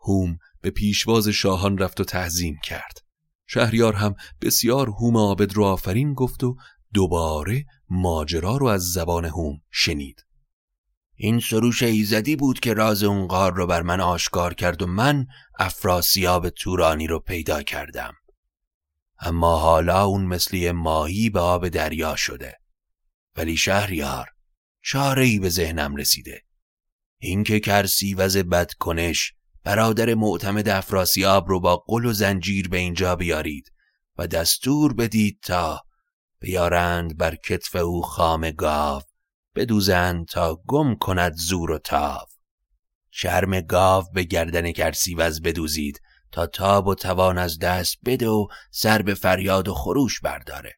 هوم 0.00 0.38
به 0.60 0.70
پیشواز 0.70 1.28
شاهان 1.28 1.78
رفت 1.78 2.00
و 2.00 2.04
تعظیم 2.04 2.58
کرد. 2.64 2.98
شهریار 3.46 3.92
هم 3.92 4.14
بسیار 4.40 4.88
هوم 4.88 5.16
عابد 5.16 5.52
رو 5.52 5.64
آفرین 5.64 6.14
گفت 6.14 6.44
و 6.44 6.56
دوباره 6.94 7.64
ماجرا 7.88 8.56
رو 8.56 8.66
از 8.66 8.82
زبان 8.82 9.24
هوم 9.24 9.60
شنید. 9.70 10.24
این 11.16 11.40
سروش 11.40 11.82
ایزدی 11.82 12.36
بود 12.36 12.60
که 12.60 12.74
راز 12.74 13.02
اون 13.02 13.26
غار 13.26 13.54
رو 13.54 13.66
بر 13.66 13.82
من 13.82 14.00
آشکار 14.00 14.54
کرد 14.54 14.82
و 14.82 14.86
من 14.86 15.26
افراسیاب 15.58 16.48
تورانی 16.48 17.06
رو 17.06 17.18
پیدا 17.18 17.62
کردم. 17.62 18.14
اما 19.20 19.58
حالا 19.58 20.04
اون 20.04 20.24
مثلی 20.24 20.72
ماهی 20.72 21.30
به 21.30 21.40
آب 21.40 21.68
دریا 21.68 22.16
شده. 22.16 22.63
ولی 23.36 23.56
شهریار 23.56 24.28
چاره 24.82 25.24
ای 25.24 25.38
به 25.38 25.48
ذهنم 25.48 25.96
رسیده. 25.96 26.42
اینکه 27.18 27.60
کرسی 27.60 28.14
وز 28.14 28.36
بدکنش 28.36 29.32
برادر 29.64 30.14
معتمد 30.14 30.68
افراسیاب 30.68 31.48
رو 31.48 31.60
با 31.60 31.76
قل 31.76 32.04
و 32.04 32.12
زنجیر 32.12 32.68
به 32.68 32.76
اینجا 32.76 33.16
بیارید 33.16 33.72
و 34.18 34.26
دستور 34.26 34.94
بدید 34.94 35.38
تا 35.42 35.82
بیارند 36.40 37.16
بر 37.16 37.34
کتف 37.34 37.76
او 37.76 38.02
خام 38.02 38.50
گاو 38.50 39.02
بدوزند 39.54 40.26
تا 40.26 40.62
گم 40.66 40.94
کند 40.94 41.34
زور 41.34 41.70
و 41.70 41.78
تاو. 41.78 42.26
شرم 43.10 43.60
گاو 43.60 44.04
به 44.14 44.22
گردن 44.22 44.70
گرسیوز 44.70 45.42
بدوزید 45.42 46.00
تا 46.32 46.46
تاب 46.46 46.86
و 46.86 46.94
توان 46.94 47.38
از 47.38 47.58
دست 47.58 47.96
بده 48.04 48.28
و 48.28 48.46
سر 48.70 49.02
به 49.02 49.14
فریاد 49.14 49.68
و 49.68 49.74
خروش 49.74 50.20
برداره. 50.20 50.74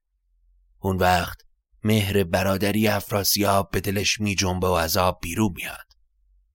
اون 0.78 0.96
وقت 0.96 1.45
مهر 1.86 2.24
برادری 2.24 2.88
افراسیاب 2.88 3.70
به 3.70 3.80
دلش 3.80 4.20
می 4.20 4.34
جنبه 4.34 4.66
و 4.66 4.76
عذاب 4.76 5.18
بیرون 5.22 5.52
میاد. 5.56 5.86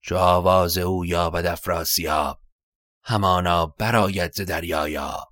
چو 0.00 0.16
آواز 0.16 0.78
او 0.78 1.06
یابد 1.06 1.46
افراسیاب 1.46 2.40
همانا 3.04 3.66
براید 3.66 4.44
دریایا. 4.44 5.24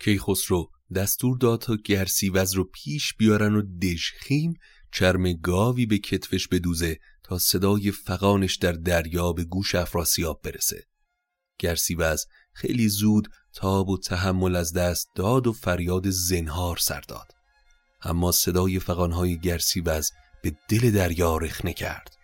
کیخسرو 0.00 0.70
دستور 0.94 1.38
داد 1.38 1.60
تا 1.60 1.76
گرسیوز 1.84 2.54
رو 2.54 2.64
پیش 2.64 3.14
بیارن 3.14 3.54
و 3.54 3.62
دژخیم 3.82 4.54
چرم 4.92 5.32
گاوی 5.32 5.86
به 5.86 5.98
کتفش 5.98 6.48
بدوزه 6.48 6.98
تا 7.22 7.38
صدای 7.38 7.90
فقانش 7.90 8.56
در 8.56 8.72
دریا 8.72 9.32
به 9.32 9.44
گوش 9.44 9.74
افراسیاب 9.74 10.40
برسه. 10.44 10.84
گرسیوز 11.58 12.26
خیلی 12.52 12.88
زود 12.88 13.28
تاب 13.52 13.88
و 13.88 13.98
تحمل 13.98 14.56
از 14.56 14.72
دست 14.72 15.08
داد 15.14 15.46
و 15.46 15.52
فریاد 15.52 16.10
زنهار 16.10 16.76
سر 16.76 17.00
داد. 17.00 17.39
اما 18.02 18.32
صدای 18.32 18.78
فقانهای 18.78 19.38
گرسیوز 19.38 20.12
به 20.42 20.52
دل 20.68 20.90
دریا 20.90 21.36
رخنه 21.36 21.72
کرد. 21.72 22.16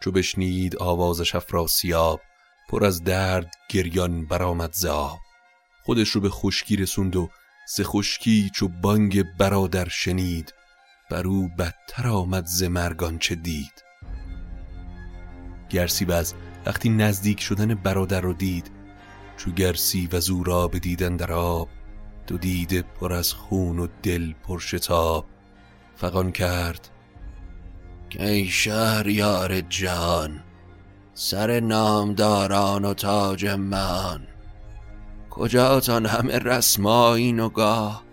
چو 0.00 0.12
بشنید 0.12 0.76
آوازش 0.76 1.34
افراسیاب 1.34 2.20
پر 2.68 2.84
از 2.84 3.04
درد 3.04 3.54
گریان 3.68 4.26
برآمد 4.26 4.72
زاب 4.72 5.18
خودش 5.84 6.08
رو 6.08 6.20
به 6.20 6.30
خشکی 6.30 6.76
رسوند 6.76 7.16
و 7.16 7.30
ز 7.76 7.80
خشکی 7.80 8.50
چو 8.54 8.68
بانگ 8.68 9.22
برادر 9.22 9.88
شنید. 9.88 10.54
بر 11.10 11.26
او 11.26 11.48
بدتر 11.58 12.08
آمد 12.08 12.46
ز 12.46 12.62
مرگان 12.62 13.18
چه 13.18 13.34
دید. 13.34 13.84
گرسیوز 15.70 16.34
وقتی 16.66 16.88
نزدیک 16.88 17.40
شدن 17.40 17.74
برادر 17.74 18.20
رو 18.20 18.32
دید 18.32 18.70
چو 19.36 19.50
گرسی 19.50 20.08
و 20.12 20.20
او 20.32 20.44
را 20.44 20.68
بدیدن 20.68 21.16
در 21.16 21.32
آب 21.32 21.68
دو 22.26 22.38
دیده 22.38 22.82
پر 22.82 23.12
از 23.12 23.32
خون 23.32 23.78
و 23.78 23.86
دل 24.02 24.32
پر 24.32 24.58
شتاب. 24.58 25.26
فقان 25.96 26.32
کرد 26.32 26.88
ای 28.18 28.46
شهریار 28.46 29.60
جان 29.60 30.44
سر 31.14 31.60
نامداران 31.60 32.84
و 32.84 32.94
تاج 32.94 33.46
من 33.46 34.26
کجاتان 35.30 36.06
همه 36.06 36.38
رسماین 36.38 37.40
و 37.40 37.48
گاه 37.48 38.04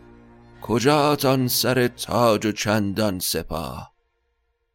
کجاتان 0.62 1.48
سر 1.48 1.88
تاج 1.88 2.46
و 2.46 2.52
چندان 2.52 3.20
سپاه 3.20 3.94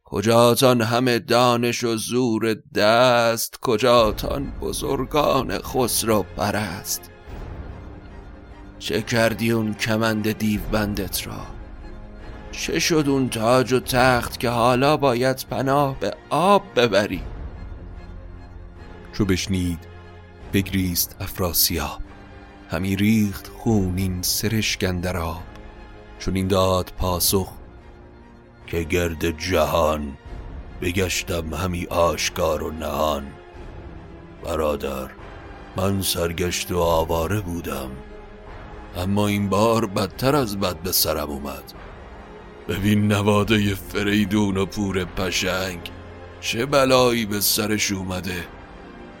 کجاتان 0.03 0.81
همه 0.81 1.19
دانش 1.19 1.83
و 1.83 1.97
زور 1.97 2.53
دست 2.75 3.59
کجاتان 3.61 4.51
بزرگان 4.61 5.59
خسرو 5.59 6.23
پرست؟ 6.23 7.14
چه 8.85 9.01
کردی 9.01 9.51
اون 9.51 9.73
کمند 9.73 10.31
دیو 10.31 10.61
بندت 10.61 11.27
را. 11.27 11.41
چه 12.51 12.79
شد 12.79 13.05
اون 13.07 13.29
تاج 13.29 13.73
و 13.73 13.79
تخت 13.79 14.39
که 14.39 14.49
حالا 14.49 14.97
باید 14.97 15.45
پناه 15.49 15.99
به 15.99 16.13
آب 16.29 16.63
ببری؟ 16.75 17.21
چو 19.13 19.25
بشنید 19.25 19.79
بگریست 20.53 21.15
افراسیاب. 21.19 22.01
همی 22.69 22.95
ریخت 22.95 23.51
خونین 23.57 24.21
سرشکن 24.21 25.07
آب. 25.07 25.43
چون 26.19 26.35
این 26.35 26.47
داد 26.47 26.93
پاسخ 26.97 27.49
که 28.67 28.83
گرد 28.83 29.39
جهان 29.39 30.17
بگشتم 30.81 31.53
همی 31.53 31.85
آشکار 31.85 32.63
و 32.63 32.71
نهان. 32.71 33.27
برادر 34.43 35.09
من 35.75 36.01
سرگشت 36.01 36.71
و 36.71 36.79
آواره 36.79 37.41
بودم. 37.41 37.91
اما 38.97 39.27
این 39.27 39.49
بار 39.49 39.85
بدتر 39.85 40.35
از 40.35 40.59
بد 40.59 40.75
به 40.75 40.91
سرم 40.91 41.29
اومد. 41.29 41.73
ببین 42.67 43.07
نواده 43.07 43.75
فریدون 43.75 44.57
و 44.57 44.65
پور 44.65 45.05
پشنگ 45.05 45.79
چه 46.41 46.65
بلایی 46.65 47.25
به 47.25 47.41
سرش 47.41 47.91
اومده. 47.91 48.45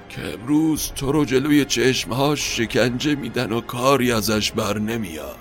که 0.09 0.33
امروز 0.33 0.91
تو 0.95 1.11
رو 1.11 1.25
جلوی 1.25 1.65
چشمهاش 1.65 2.57
شکنجه 2.57 3.15
میدن 3.15 3.51
و 3.51 3.61
کاری 3.61 4.11
ازش 4.11 4.51
بر 4.51 4.79
نمیاد. 4.79 5.35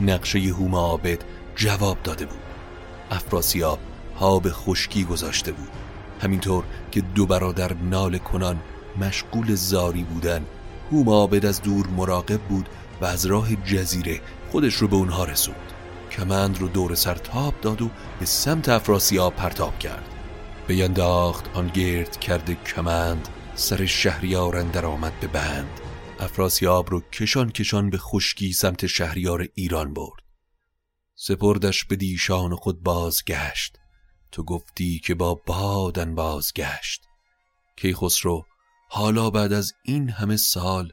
نقشه 0.00 0.38
هوم 0.38 0.74
عابد 0.74 1.18
جواب 1.56 1.98
داده 2.04 2.26
بود. 2.26 2.38
افراسیاب 3.10 3.78
ها 4.20 4.38
به 4.38 4.50
خشکی 4.50 5.04
گذاشته 5.04 5.52
بود. 5.52 5.68
همینطور 6.22 6.64
که 6.90 7.00
دو 7.00 7.26
برادر 7.26 7.72
نال 7.72 8.18
کنان 8.18 8.58
مشغول 9.00 9.54
زاری 9.54 10.02
بودن 10.02 10.46
هوم 10.92 11.08
عابد 11.08 11.46
از 11.46 11.62
دور 11.62 11.86
مراقب 11.86 12.40
بود 12.40 12.68
و 13.00 13.04
از 13.04 13.26
راه 13.26 13.54
جزیره 13.54 14.20
خودش 14.50 14.74
رو 14.74 14.88
به 14.88 14.96
اونها 14.96 15.24
رسوند. 15.24 15.72
کمند 16.10 16.58
رو 16.58 16.68
دور 16.68 16.94
سر 16.94 17.14
تاب 17.14 17.60
داد 17.60 17.82
و 17.82 17.90
به 18.20 18.26
سمت 18.26 18.68
افراسیاب 18.68 19.34
پرتاب 19.34 19.78
کرد. 19.78 20.14
بینداخت 20.66 21.48
آن 21.54 21.68
گرد 21.68 22.20
کرده 22.20 22.54
کمند 22.54 23.28
سر 23.54 23.86
شهریار 23.86 24.56
اندر 24.56 24.86
آمد 24.86 25.20
به 25.20 25.26
بند. 25.26 25.80
افراسیاب 26.20 26.90
رو 26.90 27.00
کشان 27.00 27.50
کشان 27.50 27.90
به 27.90 27.98
خشکی 27.98 28.52
سمت 28.52 28.86
شهریار 28.86 29.48
ایران 29.54 29.94
برد. 29.94 30.22
سپردش 31.14 31.84
به 31.84 31.96
دیشان 31.96 32.54
خود 32.54 32.82
بازگشت. 32.82 33.78
تو 34.32 34.44
گفتی 34.44 34.98
که 34.98 35.14
با 35.14 35.34
بادن 35.46 36.14
بازگشت. 36.14 37.02
کیخسرو 37.76 38.44
حالا 38.94 39.30
بعد 39.30 39.52
از 39.52 39.72
این 39.82 40.08
همه 40.08 40.36
سال 40.36 40.92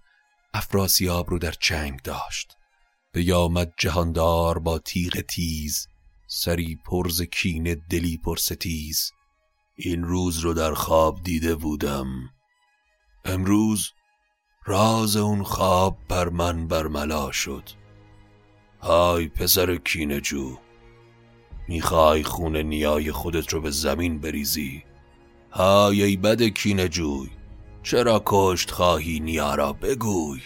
افراسیاب 0.53 1.29
رو 1.29 1.39
در 1.39 1.51
چنگ 1.51 2.01
داشت. 2.01 2.57
به 3.11 3.23
یامد 3.23 3.73
جهاندار 3.77 4.59
با 4.59 4.79
تیغ 4.79 5.21
تیز 5.21 5.87
سری 6.27 6.79
پرز 6.85 7.21
کین 7.21 7.81
دلی 7.89 8.17
پرستیز 8.17 9.11
این 9.75 10.03
روز 10.03 10.39
رو 10.39 10.53
در 10.53 10.73
خواب 10.73 11.23
دیده 11.23 11.55
بودم. 11.55 12.29
امروز 13.25 13.91
راز 14.65 15.15
اون 15.15 15.43
خواب 15.43 15.97
بر 16.07 16.29
من 16.29 16.67
برملا 16.67 17.31
شد. 17.31 17.69
های 18.81 19.27
پسر 19.27 19.75
کینجو 19.75 20.57
می‌خوای 21.67 22.23
خون 22.23 22.57
نیای 22.57 23.11
خودت 23.11 23.53
رو 23.53 23.61
به 23.61 23.71
زمین 23.71 24.19
بریزی؟ 24.19 24.83
های 25.51 26.03
ای 26.03 26.17
بد 26.17 26.43
کینجوی 26.43 27.38
چرا 27.83 28.23
کشت 28.25 28.71
خواهی 28.71 29.19
نیارا 29.19 29.73
بگوی؟ 29.73 30.41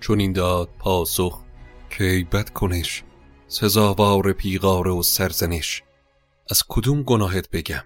چون 0.00 0.20
این 0.20 0.32
داد 0.32 0.68
پاسخ 0.78 1.44
که 1.90 2.04
ای 2.04 2.24
بد 2.24 2.50
کنش؟ 2.50 3.02
سزاوار 3.48 4.32
پیغاره 4.32 4.90
و 4.90 5.02
سرزنش. 5.02 5.82
از 6.50 6.62
کدوم 6.68 7.02
گناهت 7.02 7.50
بگم؟ 7.50 7.82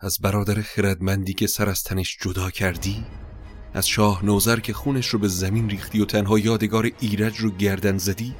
از 0.00 0.18
برادر 0.20 0.62
خردمندی 0.62 1.34
که 1.34 1.46
سر 1.46 1.68
از 1.68 1.82
تنش 1.82 2.18
جدا 2.20 2.50
کردی؟ 2.50 3.04
از 3.74 3.88
شاه 3.88 4.24
نوزر 4.24 4.60
که 4.60 4.72
خونش 4.72 5.06
رو 5.06 5.18
به 5.18 5.28
زمین 5.28 5.70
ریختی 5.70 6.00
و 6.00 6.04
تنها 6.04 6.38
یادگار 6.38 6.90
ایرج 7.00 7.38
رو 7.38 7.50
گردن 7.50 7.98
زدی؟ 7.98 8.34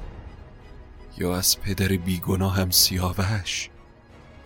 یا 1.19 1.37
از 1.37 1.61
پدر 1.61 1.89
بیگناه 1.89 2.57
هم 2.57 2.71
سیاوش؟ 2.71 3.71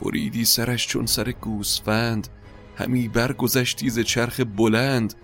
بریدی 0.00 0.44
سرش 0.44 0.86
چون 0.86 1.06
سر 1.06 1.32
گوسفند 1.32 2.28
همی 2.82 3.08
برگذشتی 3.08 3.90
ز 3.90 3.98
چرخ 3.98 4.40
بلند 4.56 5.14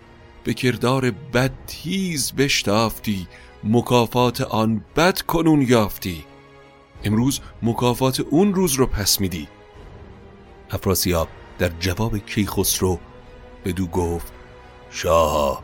به 0.45 0.55
کردار 0.55 1.11
بد 1.11 1.53
تیز 1.67 2.33
بشتافتی 2.33 3.27
مکافات 3.65 4.41
آن 4.41 4.85
بد 4.97 5.21
کنون 5.21 5.63
یافتی. 5.63 6.25
امروز 7.05 7.41
مکافات 7.63 8.21
اون 8.21 8.55
روز 8.55 8.75
رو 8.75 8.87
پس 8.87 9.21
میدی. 9.21 9.49
افراسیاب 10.71 11.29
در 11.59 11.71
جواب 11.81 12.19
کیخسرو 12.19 12.99
بدو 13.65 13.87
گفت 13.87 14.33
شاه 14.91 15.63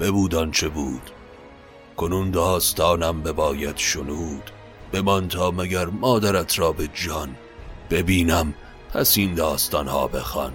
ببودان 0.00 0.50
چه 0.50 0.68
بود. 0.68 1.10
کنون 1.96 2.30
داستانم 2.30 3.22
بباید 3.22 3.76
شنود. 3.76 4.50
بمان 4.92 5.28
تا 5.28 5.50
مگر 5.50 5.86
مادرت 5.86 6.58
را 6.58 6.72
به 6.72 6.88
جان. 6.94 7.36
ببینم 7.90 8.54
پس 8.94 9.18
این 9.18 9.34
داستان 9.34 9.88
ها 9.88 10.06
بخوان. 10.06 10.52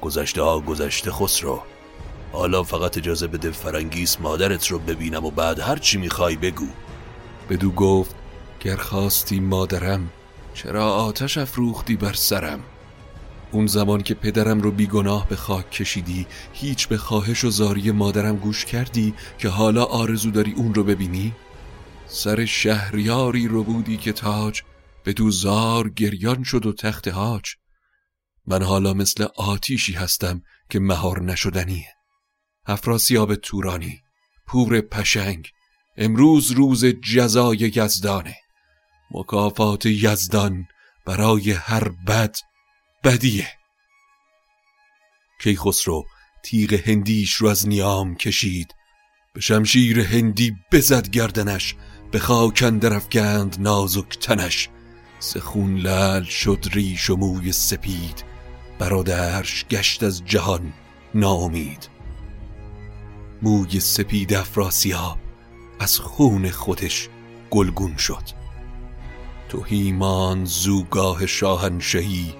گذشته 0.00 0.42
ها 0.42 0.60
گذشته 0.60 1.10
خسرو 1.10 1.62
حالا 2.32 2.62
فقط 2.62 2.98
اجازه 2.98 3.26
بده 3.26 3.50
فرنگیس 3.50 4.20
مادرت 4.20 4.66
رو 4.66 4.78
ببینم 4.78 5.24
و 5.24 5.30
بعد 5.30 5.60
هر 5.60 5.76
چی 5.76 5.98
می‌خوای 5.98 6.36
بگو. 6.36 6.68
بدو 7.50 7.70
گفت 7.70 8.14
گر 8.60 8.76
خواستی 8.76 9.40
مادرم 9.40 10.10
چرا 10.54 10.92
آتش 10.94 11.38
افروختی 11.38 11.96
بر 11.96 12.12
سرم؟ 12.12 12.60
اون 13.52 13.66
زمان 13.66 14.02
که 14.02 14.14
پدرم 14.14 14.60
رو 14.60 14.70
بیگناه 14.70 15.28
به 15.28 15.36
خاک 15.36 15.70
کشیدی 15.70 16.26
هیچ 16.52 16.88
به 16.88 16.98
خواهش 16.98 17.44
و 17.44 17.50
زاری 17.50 17.90
مادرم 17.90 18.36
گوش 18.36 18.64
کردی 18.64 19.14
که 19.38 19.48
حالا 19.48 19.84
آرزو 19.84 20.30
داری 20.30 20.52
اون 20.52 20.74
رو 20.74 20.84
ببینی؟ 20.84 21.32
سر 22.06 22.44
شهریاری 22.44 23.48
رو 23.48 23.64
بودی 23.64 23.96
که 23.96 24.12
تاج 24.12 24.62
به 25.04 25.12
دوزار 25.12 25.88
گریان 25.88 26.42
شد 26.42 26.66
و 26.66 26.72
تخت 26.72 27.08
هاج 27.08 27.54
من 28.46 28.62
حالا 28.62 28.94
مثل 28.94 29.26
آتیشی 29.36 29.92
هستم 29.92 30.42
که 30.70 30.80
مهار 30.80 31.22
نشدنیه 31.22 31.94
افراسیاب 32.66 33.34
تورانی 33.34 34.02
پور 34.46 34.80
پشنگ 34.80 35.48
امروز 35.96 36.50
روز 36.50 36.84
جزای 36.84 37.56
یزدانه. 37.56 38.36
مکافات 39.10 39.86
یزدان 39.86 40.66
برای 41.06 41.52
هر 41.52 41.88
بد 41.88 42.36
بدیه. 43.04 43.48
کیخسرو 45.42 46.04
تیغ 46.44 46.72
هندیش 46.72 47.34
رو 47.34 47.48
از 47.48 47.68
نیام 47.68 48.14
کشید. 48.14 48.74
به 49.34 49.40
شمشیر 49.40 50.00
هندی 50.00 50.56
بزد 50.72 51.08
گردنش 51.08 51.74
به 52.10 52.18
خاک 52.18 52.62
اندر 52.66 53.00
نازک 53.58 54.18
تنش. 54.18 54.68
سخون 55.18 55.76
لل 55.76 56.24
شد 56.24 56.64
ریش 56.72 57.10
و 57.10 57.16
موی 57.16 57.52
سپید. 57.52 58.29
برادرش 58.80 59.64
گشت 59.70 60.02
از 60.02 60.24
جهان 60.24 60.72
ناامید. 61.14 61.88
موی 63.42 63.80
سپید 63.80 64.34
افراسیاب 64.34 65.18
از 65.80 65.98
خون 65.98 66.50
خودش 66.50 67.08
گلگون 67.50 67.96
شد. 67.96 68.22
تو 69.48 69.62
هیمان 69.62 70.44
زوگاه 70.44 71.26
شاهنشهی 71.26 72.34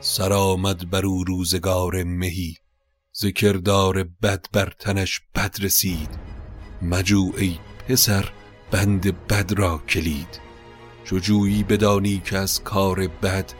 سرآمد 0.00 0.90
بر 0.90 1.06
او 1.06 1.24
روزگار 1.24 2.04
مهی. 2.04 2.56
ذکردار 3.20 4.04
بد 4.22 4.46
بر 4.52 4.72
تنش 4.78 5.20
بد 5.34 5.56
رسید. 5.60 6.10
مجو 6.82 7.32
ای 7.36 7.58
پسر 7.88 8.30
بند 8.70 9.26
بد 9.26 9.52
را 9.52 9.78
کلید. 9.88 10.40
چجویی 11.04 11.62
بدانی 11.62 12.22
که 12.24 12.38
از 12.38 12.62
کار 12.62 13.06
بد 13.06 13.52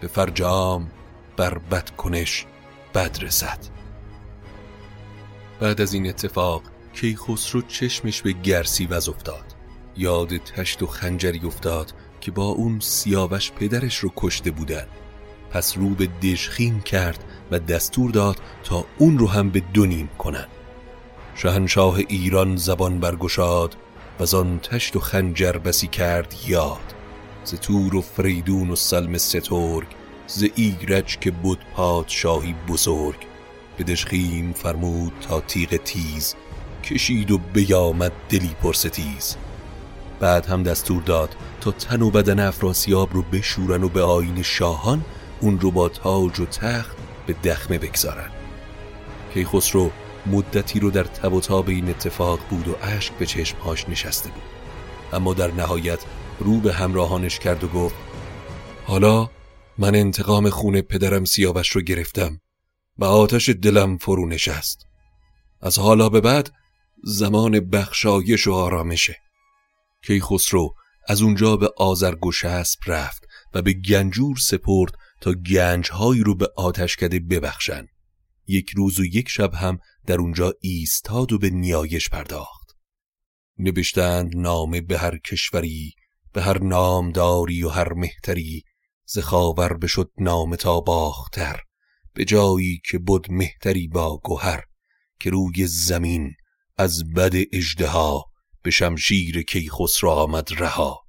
به 0.00 0.06
فرجام 0.06 0.90
بر 1.36 1.58
بد 1.58 1.90
کنش 1.90 2.46
بد 2.94 3.18
رسد. 3.20 3.58
بعد 5.60 5.80
از 5.80 5.94
این 5.94 6.08
اتفاق 6.08 6.62
کیخسرو 6.92 7.62
چشمش 7.62 8.22
به 8.22 8.32
گرسی 8.32 8.86
وز 8.86 9.08
افتاد 9.08 9.44
یاد 9.96 10.36
تشت 10.36 10.82
و 10.82 10.86
خنجری 10.86 11.40
افتاد 11.46 11.92
که 12.20 12.30
با 12.30 12.44
اون 12.44 12.80
سیاوش 12.80 13.52
پدرش 13.52 13.98
رو 13.98 14.12
کشته 14.16 14.50
بودن. 14.50 14.86
پس 15.50 15.78
رو 15.78 15.88
به 15.88 16.06
دشخیم 16.06 16.80
کرد 16.80 17.24
و 17.50 17.58
دستور 17.58 18.10
داد 18.10 18.36
تا 18.64 18.84
اون 18.98 19.18
رو 19.18 19.28
هم 19.28 19.50
به 19.50 19.60
دونیم 19.60 20.10
کنن. 20.18 20.46
شهنشاه 21.34 21.96
ایران 22.08 22.56
زبان 22.56 23.00
برگشاد 23.00 23.76
و 24.20 24.36
آن 24.36 24.58
تشت 24.58 24.96
و 24.96 25.00
خنجر 25.00 25.52
بسی 25.52 25.86
کرد 25.86 26.34
یاد. 26.46 26.94
ز 27.44 27.54
تور 27.54 27.96
و 27.96 28.00
فریدون 28.00 28.70
و 28.70 28.76
سلم 28.76 29.18
سترگ 29.18 29.86
ز 30.26 30.44
ایرج 30.54 31.18
که 31.18 31.30
بود 31.30 31.58
پادشاهی 31.74 32.54
بزرگ 32.68 33.18
به 33.76 33.84
دشخیم 33.84 34.52
فرمود 34.52 35.12
تا 35.28 35.40
تیغ 35.40 35.76
تیز 35.76 36.34
کشید 36.84 37.30
و 37.30 37.38
بیامد 37.38 38.12
دلی 38.28 38.54
پرستیز 38.62 39.36
بعد 40.20 40.46
هم 40.46 40.62
دستور 40.62 41.02
داد 41.02 41.36
تا 41.60 41.70
تن 41.70 42.02
و 42.02 42.10
بدن 42.10 42.40
افراسیاب 42.40 43.14
رو 43.14 43.22
بشورن 43.22 43.84
و 43.84 43.88
به 43.88 44.02
آین 44.02 44.42
شاهان 44.42 45.04
اون 45.40 45.60
رو 45.60 45.70
با 45.70 45.88
تاج 45.88 46.40
و 46.40 46.46
تخت 46.46 46.96
به 47.26 47.32
دخمه 47.32 47.78
بگذارن. 47.78 48.30
کیخسرو 49.34 49.90
مدتی 50.26 50.80
رو 50.80 50.90
در 50.90 51.04
تب 51.04 51.32
و 51.32 51.40
تاب 51.40 51.68
این 51.68 51.88
اتفاق 51.88 52.40
بود 52.50 52.68
و 52.68 52.76
اشک 52.82 53.12
به 53.12 53.26
چشمهاش 53.26 53.88
نشسته 53.88 54.28
بود. 54.28 54.42
اما 55.12 55.34
در 55.34 55.50
نهایت 55.50 55.98
رو 56.40 56.60
به 56.60 56.72
همراهانش 56.72 57.38
کرد 57.38 57.64
و 57.64 57.68
گفت 57.68 57.94
حالا 58.86 59.28
من 59.78 59.94
انتقام 59.94 60.50
خون 60.50 60.80
پدرم 60.80 61.24
سیاوش 61.24 61.68
رو 61.68 61.80
گرفتم 61.80 62.40
و 62.98 63.04
آتش 63.04 63.48
دلم 63.48 63.96
فرو 63.96 64.28
نشست. 64.28 64.86
از 65.60 65.78
حالا 65.78 66.08
به 66.08 66.20
بعد 66.20 66.52
زمان 67.04 67.60
بخشایش 67.60 68.46
و 68.46 68.52
آرامشه. 68.52 69.16
کیخسرو 70.06 70.74
از 71.08 71.22
اونجا 71.22 71.56
به 71.56 71.72
آزرگوشسب 71.76 72.78
رفت 72.86 73.26
و 73.54 73.62
به 73.62 73.72
گنجور 73.72 74.36
سپرد 74.36 74.94
تا 75.20 75.32
گنجهایی 75.32 76.22
رو 76.22 76.34
به 76.34 76.48
آتشکده 76.56 77.20
ببخشن. 77.20 77.86
یک 78.46 78.70
روز 78.70 79.00
و 79.00 79.04
یک 79.04 79.28
شب 79.28 79.54
هم 79.54 79.78
در 80.06 80.18
اونجا 80.18 80.54
ایستاد 80.60 81.32
و 81.32 81.38
به 81.38 81.50
نیایش 81.50 82.08
پرداخت. 82.08 82.76
نوشتند 83.58 84.36
نامه 84.36 84.80
به 84.80 84.98
هر 84.98 85.18
کشوری 85.18 85.94
به 86.32 86.42
هر 86.42 86.58
نامداری 86.58 87.64
و 87.64 87.68
هر 87.68 87.92
مهتری 87.92 88.62
زخاور 89.14 89.76
بشد 89.76 90.10
نام 90.18 90.56
تا 90.56 90.80
باختر 90.80 91.60
به 92.14 92.24
جایی 92.24 92.80
که 92.90 92.98
بود 92.98 93.26
مهتری 93.30 93.88
با 93.88 94.18
گوهر 94.18 94.64
که 95.20 95.30
روی 95.30 95.66
زمین 95.66 96.34
از 96.76 97.04
بد 97.16 97.32
اجدها 97.52 98.24
به 98.62 98.70
شمشیر 98.70 99.42
کیخسرو 99.42 100.10
آمد 100.10 100.48
رها. 100.58 101.00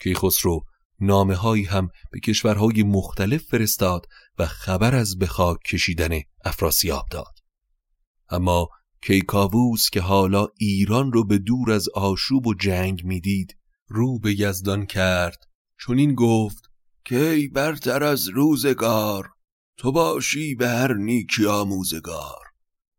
کیخسرو 0.00 0.60
نامه 1.00 1.34
هایی 1.34 1.64
هم 1.64 1.88
به 2.12 2.20
کشورهای 2.20 2.82
مختلف 2.82 3.42
فرستاد 3.42 4.06
و 4.38 4.46
خبر 4.46 4.94
از 4.94 5.18
به 5.18 5.26
خاک 5.26 5.58
کشیدن 5.60 6.20
افراسیاب 6.44 7.04
داد. 7.10 7.34
اما 8.30 8.68
کیکاووس 9.02 9.90
که 9.90 10.00
حالا 10.00 10.46
ایران 10.56 11.12
رو 11.12 11.24
به 11.24 11.38
دور 11.38 11.72
از 11.72 11.88
آشوب 11.88 12.46
و 12.46 12.54
جنگ 12.54 13.04
می‌دید 13.04 13.56
رو 13.88 14.18
به 14.18 14.40
یزدان 14.40 14.86
کرد. 14.86 15.38
چون 15.80 15.98
این 15.98 16.14
گفت 16.14 16.67
کی 17.08 17.48
برتر 17.48 18.04
از 18.04 18.28
روزگار؟ 18.28 19.30
تو 19.76 19.92
باشی 19.92 20.54
به 20.54 20.68
هر 20.68 20.94
نیکی 20.94 21.46
آموزگار. 21.46 22.44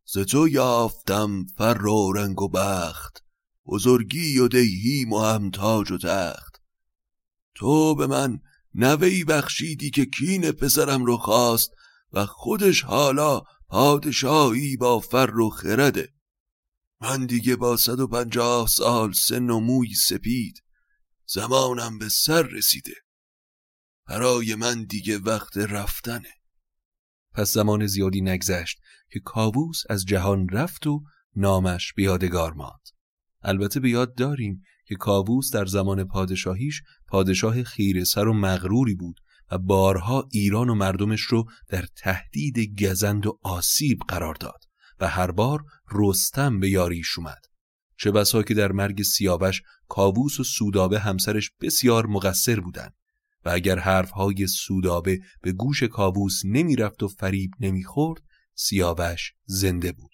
ز 0.06 0.18
تو 0.18 0.48
یافتم 0.48 1.46
فر 1.58 1.86
و 1.86 2.14
رنگ 2.14 2.42
و 2.42 2.50
بخت 2.50 3.24
بزرگی 3.66 4.40
و 4.40 4.48
دیهیم 4.48 5.14
و 5.14 5.50
تاج 5.50 5.92
و 5.92 5.98
تخت. 5.98 6.62
تو 7.56 7.96
به 7.96 8.08
من 8.08 8.40
نوی 8.76 9.24
بخشیدی 9.24 9.90
که 9.90 10.06
کین 10.06 10.52
پسرم 10.52 11.06
رو 11.06 11.18
خواست 11.18 11.72
و 12.14 12.26
خودش 12.26 12.82
حالا 12.82 13.42
پادشاهی 13.68 14.78
با 14.78 15.00
فر 15.00 15.40
و 15.40 15.50
خرده 15.50 16.14
من 17.02 17.26
دیگه 17.26 17.56
با 17.56 17.78
صد 17.78 18.00
و 18.00 18.08
پنجاه 18.08 18.68
سال 18.68 19.14
سن 19.14 19.50
و 19.50 19.60
موی 19.60 19.94
سپید 19.94 20.64
زمانم 21.26 22.00
به 22.00 22.10
سر 22.10 22.42
رسیده. 22.42 23.09
برای 24.10 24.56
من 24.56 24.84
دیگه 24.84 25.18
وقت 25.18 25.58
رفتنه. 25.58 26.34
پس 27.34 27.54
زمان 27.54 27.88
زیادی 27.88 28.22
نگذشت 28.22 28.80
که 29.12 29.20
کاووس 29.20 29.84
از 29.90 30.06
جهان 30.06 30.50
رفت 30.50 30.88
و 30.88 31.04
نامش 31.36 31.94
به 31.94 32.04
یادگار 32.04 32.54
ماند. 32.54 32.88
البته 33.42 33.80
به 33.80 33.90
یاد 33.90 34.16
داریم 34.16 34.62
که 34.88 34.96
کاووس 34.96 35.52
در 35.54 35.66
زمان 35.66 36.04
پادشاهیش 36.04 36.82
پادشاه 37.08 37.64
خیره 37.64 38.04
سر 38.04 38.28
و 38.28 38.34
مغروری 38.34 38.96
بود 38.96 39.20
و 39.52 39.58
بارها 39.58 40.28
ایران 40.32 40.70
و 40.70 40.76
مردمش 40.76 41.22
رو 41.22 41.46
در 41.68 41.86
تهدید 41.98 42.84
گزند 42.84 43.28
و 43.28 43.40
آسیب 43.44 44.00
قرار 44.08 44.36
داد 44.36 44.64
و 45.00 45.08
هر 45.08 45.32
بار 45.32 45.64
رستم 45.92 46.60
به 46.60 46.70
یاریش 46.70 47.18
اومد. 47.18 47.42
چه 47.98 48.12
بسا 48.12 48.44
که 48.44 48.54
در 48.54 48.72
مرگ 48.72 49.02
سیاوش 49.02 49.62
کاووس 49.88 50.40
و 50.40 50.44
سودابه 50.44 51.00
همسرش 51.00 51.52
بسیار 51.62 52.06
مقصر 52.06 52.60
بودند. 52.60 52.99
و 53.46 53.50
اگر 53.50 53.80
حرفهای 53.80 54.48
سودابه 54.48 55.20
به 55.42 55.52
گوش 55.52 55.84
کاووس 55.84 56.42
نمی‌رفت 56.46 57.04
و 57.04 57.08
فریب 57.08 57.52
نمی‌خورد 57.60 58.22
سیاوش 58.56 59.34
زنده 59.46 59.92
بود. 59.92 60.12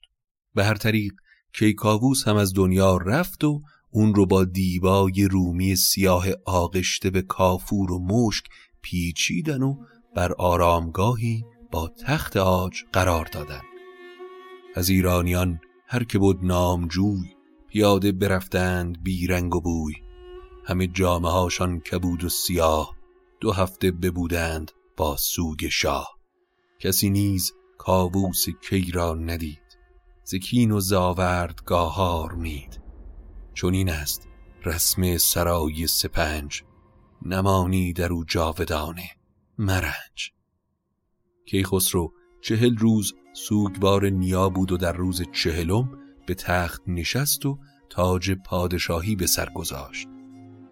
به 0.54 0.66
هر 0.66 0.76
طریق 0.76 1.14
کیکاووس 1.54 2.28
هم 2.28 2.36
از 2.36 2.54
دنیا 2.54 2.98
رفت 2.98 3.44
و 3.44 3.62
اون 3.90 4.16
رو 4.16 4.26
با 4.26 4.44
دیبای 4.44 5.28
رومی 5.32 5.76
سیاه 5.76 6.26
آغشته 6.46 7.10
به 7.10 7.22
کافور 7.22 7.92
و 7.92 8.00
مشک 8.00 8.46
پیچیدن 8.82 9.62
و 9.62 9.76
بر 10.16 10.34
آرامگاهی 10.34 11.44
با 11.72 11.88
تخت 11.88 12.38
آج 12.38 12.84
قرار 12.94 13.26
دادن. 13.26 13.62
از 14.76 14.90
ایرانیان 14.90 15.60
هر 15.88 16.04
که 16.04 16.20
بود 16.20 16.46
نامجوی 16.46 17.36
پیاده 17.68 18.12
برفتند 18.12 19.04
بی 19.04 19.28
رنگ 19.28 19.56
و 19.56 19.62
بوی. 19.62 19.94
همه 20.66 20.88
جامعه 20.88 21.32
هاشان 21.32 21.80
کبود 21.80 22.24
و 22.24 22.30
سیاه. 22.30 22.95
دو 23.40 23.52
هفته 23.52 23.92
ببودند 23.92 24.72
با 24.98 25.18
سوگ 25.18 25.68
شاه. 25.72 26.20
کسی 26.80 27.10
نیز 27.10 27.54
کاووس 27.78 28.46
کی 28.50 28.92
را 28.92 29.14
ندید. 29.14 29.78
زکین 30.24 30.72
و 30.72 30.80
زاورد 30.80 31.64
گاهار 31.66 32.34
مید. 32.34 32.82
چون 33.54 33.74
این 33.74 33.90
است 33.90 34.28
رسم 34.66 35.18
سرای 35.18 35.88
سپنج. 35.88 36.64
نمانی 37.26 37.94
در 37.94 38.14
او 38.14 38.24
جاودانه 38.26 39.10
مرنج. 39.58 40.32
کیخسرو 41.46 42.14
چهل 42.42 42.78
روز 42.78 43.14
سوگوار 43.34 44.10
نیا 44.10 44.50
بود 44.50 44.72
و 44.72 44.78
در 44.78 44.94
روز 44.94 45.22
چهلم 45.34 45.98
به 46.28 46.34
تخت 46.34 46.82
نشست 46.88 47.46
و 47.46 47.60
تاج 47.90 48.32
پادشاهی 48.32 49.16
به 49.16 49.28
سر 49.28 49.50
گذاشت. 49.50 50.08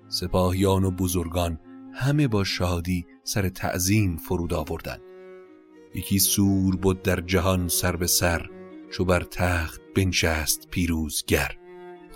سپاهیان 0.07 0.83
و 0.83 0.91
بزرگان 0.91 1.59
همه 1.93 2.27
با 2.27 2.43
شادی 2.43 3.05
سر 3.23 3.49
تعظیم 3.49 4.17
فرود 4.17 4.53
آوردند 4.53 5.01
یکی 5.95 6.19
سور 6.19 6.75
بود 6.75 7.01
در 7.01 7.21
جهان 7.21 7.67
سر 7.67 7.95
به 7.95 8.07
سر 8.07 8.49
چو 8.91 9.05
بر 9.05 9.23
تخت 9.23 9.81
بنشست 9.95 10.67
پیروزگر. 10.69 11.51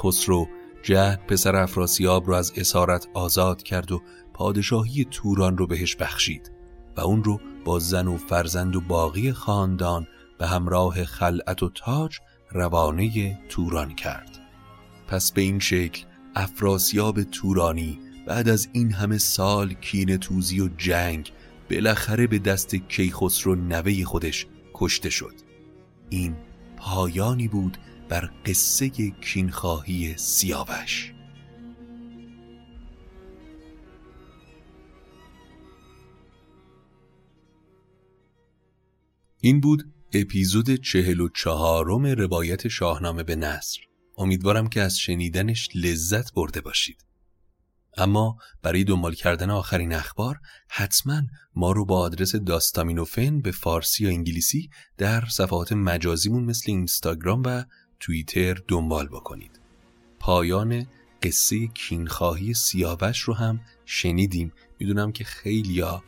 خسرو 0.03 0.47
جهد 0.83 1.25
پسر 1.27 1.55
افراسیاب 1.55 2.29
را 2.29 2.37
از 2.37 2.53
اسارت 2.55 3.07
آزاد 3.13 3.63
کرد 3.63 3.91
و 3.91 4.01
پادشاهی 4.33 5.05
توران 5.11 5.57
رو 5.57 5.67
بهش 5.67 5.95
بخشید 5.95 6.51
و 6.97 7.01
اون 7.01 7.23
رو 7.23 7.39
با 7.65 7.79
زن 7.79 8.07
و 8.07 8.17
فرزند 8.17 8.75
و 8.75 8.81
باقی 8.81 9.31
خاندان 9.31 10.07
به 10.39 10.47
همراه 10.47 11.03
خلعت 11.03 11.63
و 11.63 11.69
تاج 11.69 12.17
روانه 12.51 13.39
توران 13.49 13.95
کرد. 13.95 14.39
پس 15.07 15.31
به 15.31 15.41
این 15.41 15.59
شکل 15.59 16.05
افراسیاب 16.35 17.23
تورانی 17.23 17.99
بعد 18.27 18.49
از 18.49 18.69
این 18.73 18.91
همه 18.91 19.17
سال 19.17 19.73
کین 19.73 20.17
توزی 20.17 20.61
و 20.61 20.67
جنگ 20.77 21.31
بالاخره 21.71 22.27
به 22.27 22.39
دست 22.39 22.75
کیخسرو 22.75 23.55
نوه 23.55 24.03
خودش 24.03 24.47
کشته 24.73 25.09
شد. 25.09 25.33
این 26.09 26.35
پایانی 26.77 27.47
بود 27.47 27.77
بر 28.09 28.29
قصه 28.45 28.89
کینخواهی 29.21 30.13
سیاوش. 30.17 31.13
این 39.41 39.61
بود 39.61 39.93
اپیزود 40.13 40.75
چهل 40.75 41.19
و 41.19 41.29
چهارم 41.29 42.05
روایت 42.05 42.67
شاهنامه 42.67 43.23
به 43.23 43.35
نصر 43.35 43.79
امیدوارم 44.17 44.67
که 44.67 44.81
از 44.81 44.99
شنیدنش 44.99 45.69
لذت 45.75 46.33
برده 46.33 46.61
باشید. 46.61 47.06
اما 47.97 48.37
برای 48.61 48.83
دنبال 48.83 49.13
کردن 49.13 49.49
آخرین 49.49 49.93
اخبار 49.93 50.39
حتما 50.69 51.21
ما 51.55 51.71
رو 51.71 51.85
با 51.85 51.99
آدرس 51.99 52.35
داستامینوفن 52.35 53.41
به 53.41 53.51
فارسی 53.51 54.03
یا 54.03 54.09
انگلیسی 54.09 54.69
در 54.97 55.25
صفحات 55.25 55.73
مجازیمون 55.73 56.43
مثل 56.43 56.63
اینستاگرام 56.71 57.43
و 57.45 57.63
توییتر 57.99 58.57
دنبال 58.67 59.07
بکنید. 59.07 59.59
پایان 60.19 60.87
قصه 61.23 61.67
کینخواهی 61.67 62.53
سیاوش 62.53 63.19
رو 63.19 63.33
هم 63.33 63.59
شنیدیم. 63.85 64.53
می‌دونم 64.79 65.11
که 65.11 65.23
خیلیا 65.23 66.03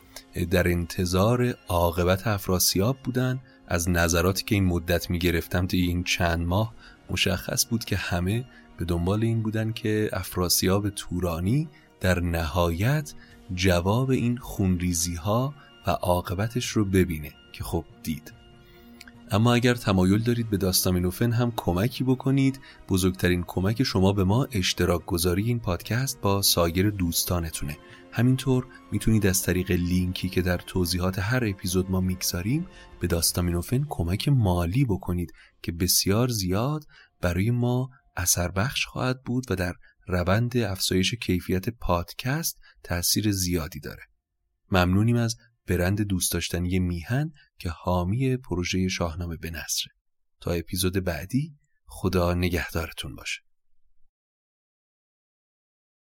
در 0.51 0.67
انتظار 0.67 1.55
عاقبت 1.67 2.27
افراسیاب 2.27 2.97
بودن. 3.03 3.41
از 3.69 3.89
نظراتی 3.89 4.43
که 4.43 4.55
این 4.55 4.65
مدت 4.65 5.09
می‌گرفتم 5.09 5.67
تا 5.67 5.77
این 5.77 6.03
چند 6.03 6.47
ماه 6.47 6.73
مشخص 7.09 7.65
بود 7.69 7.85
که 7.85 7.95
همه 7.95 8.45
به 8.77 8.85
دنبال 8.85 9.23
این 9.23 9.41
بودن 9.41 9.71
که 9.71 10.09
افراسیاب 10.13 10.89
تورانی 10.89 11.67
در 11.99 12.19
نهایت 12.19 13.13
جواب 13.55 14.09
این 14.09 14.37
خونریزی 14.37 15.15
ها 15.15 15.53
و 15.87 15.91
عاقبتش 15.91 16.67
رو 16.67 16.85
ببینه 16.85 17.31
که 17.53 17.63
خب 17.63 17.85
دید. 18.03 18.33
اما 19.31 19.53
اگر 19.53 19.73
تمایل 19.73 20.23
دارید 20.23 20.49
به 20.49 20.57
داستامینوفن 20.57 21.31
هم 21.31 21.53
کمکی 21.55 22.03
بکنید 22.03 22.59
بزرگترین 22.89 23.43
کمک 23.47 23.83
شما 23.83 24.13
به 24.13 24.23
ما 24.23 24.47
اشتراک 24.51 25.05
گذاری 25.05 25.43
این 25.43 25.59
پادکست 25.59 26.21
با 26.21 26.41
سایر 26.41 26.89
دوستانتونه. 26.89 27.77
همینطور 28.11 28.67
می‌تونید 28.91 29.27
از 29.27 29.41
طریق 29.41 29.71
لینکی 29.71 30.29
که 30.29 30.41
در 30.41 30.57
توضیحات 30.57 31.19
هر 31.19 31.43
اپیزود 31.45 31.91
ما 31.91 32.01
می‌گذاریم 32.01 32.67
به 32.99 33.07
داستامینوفن 33.07 33.85
کمک 33.89 34.29
مالی 34.29 34.85
بکنید 34.85 35.31
که 35.61 35.71
بسیار 35.71 36.27
زیاد 36.27 36.85
برای 37.21 37.51
ما 37.51 37.89
اثر 38.17 38.51
بخش 38.51 38.85
خواهد 38.85 39.23
بود 39.23 39.51
و 39.51 39.55
در 39.55 39.73
روند 40.07 40.57
افزایش 40.57 41.13
کیفیت 41.13 41.69
پادکست 41.69 42.59
تأثیر 42.83 43.31
زیادی 43.31 43.79
داره. 43.79 44.03
ممنونیم 44.71 45.15
از 45.15 45.35
برند 45.67 46.01
دوست 46.01 46.31
داشتنی 46.31 46.79
میهن 46.79 47.31
که 47.59 47.69
حامی 47.69 48.37
پروژه 48.37 48.87
شاهنامه 48.87 49.37
به 49.37 49.49
نصره 49.49 49.93
تا 50.41 50.51
اپیزود 50.51 51.03
بعدی 51.03 51.57
خدا 51.85 52.33
نگهدارتون 52.33 53.15
باشه. 53.15 53.48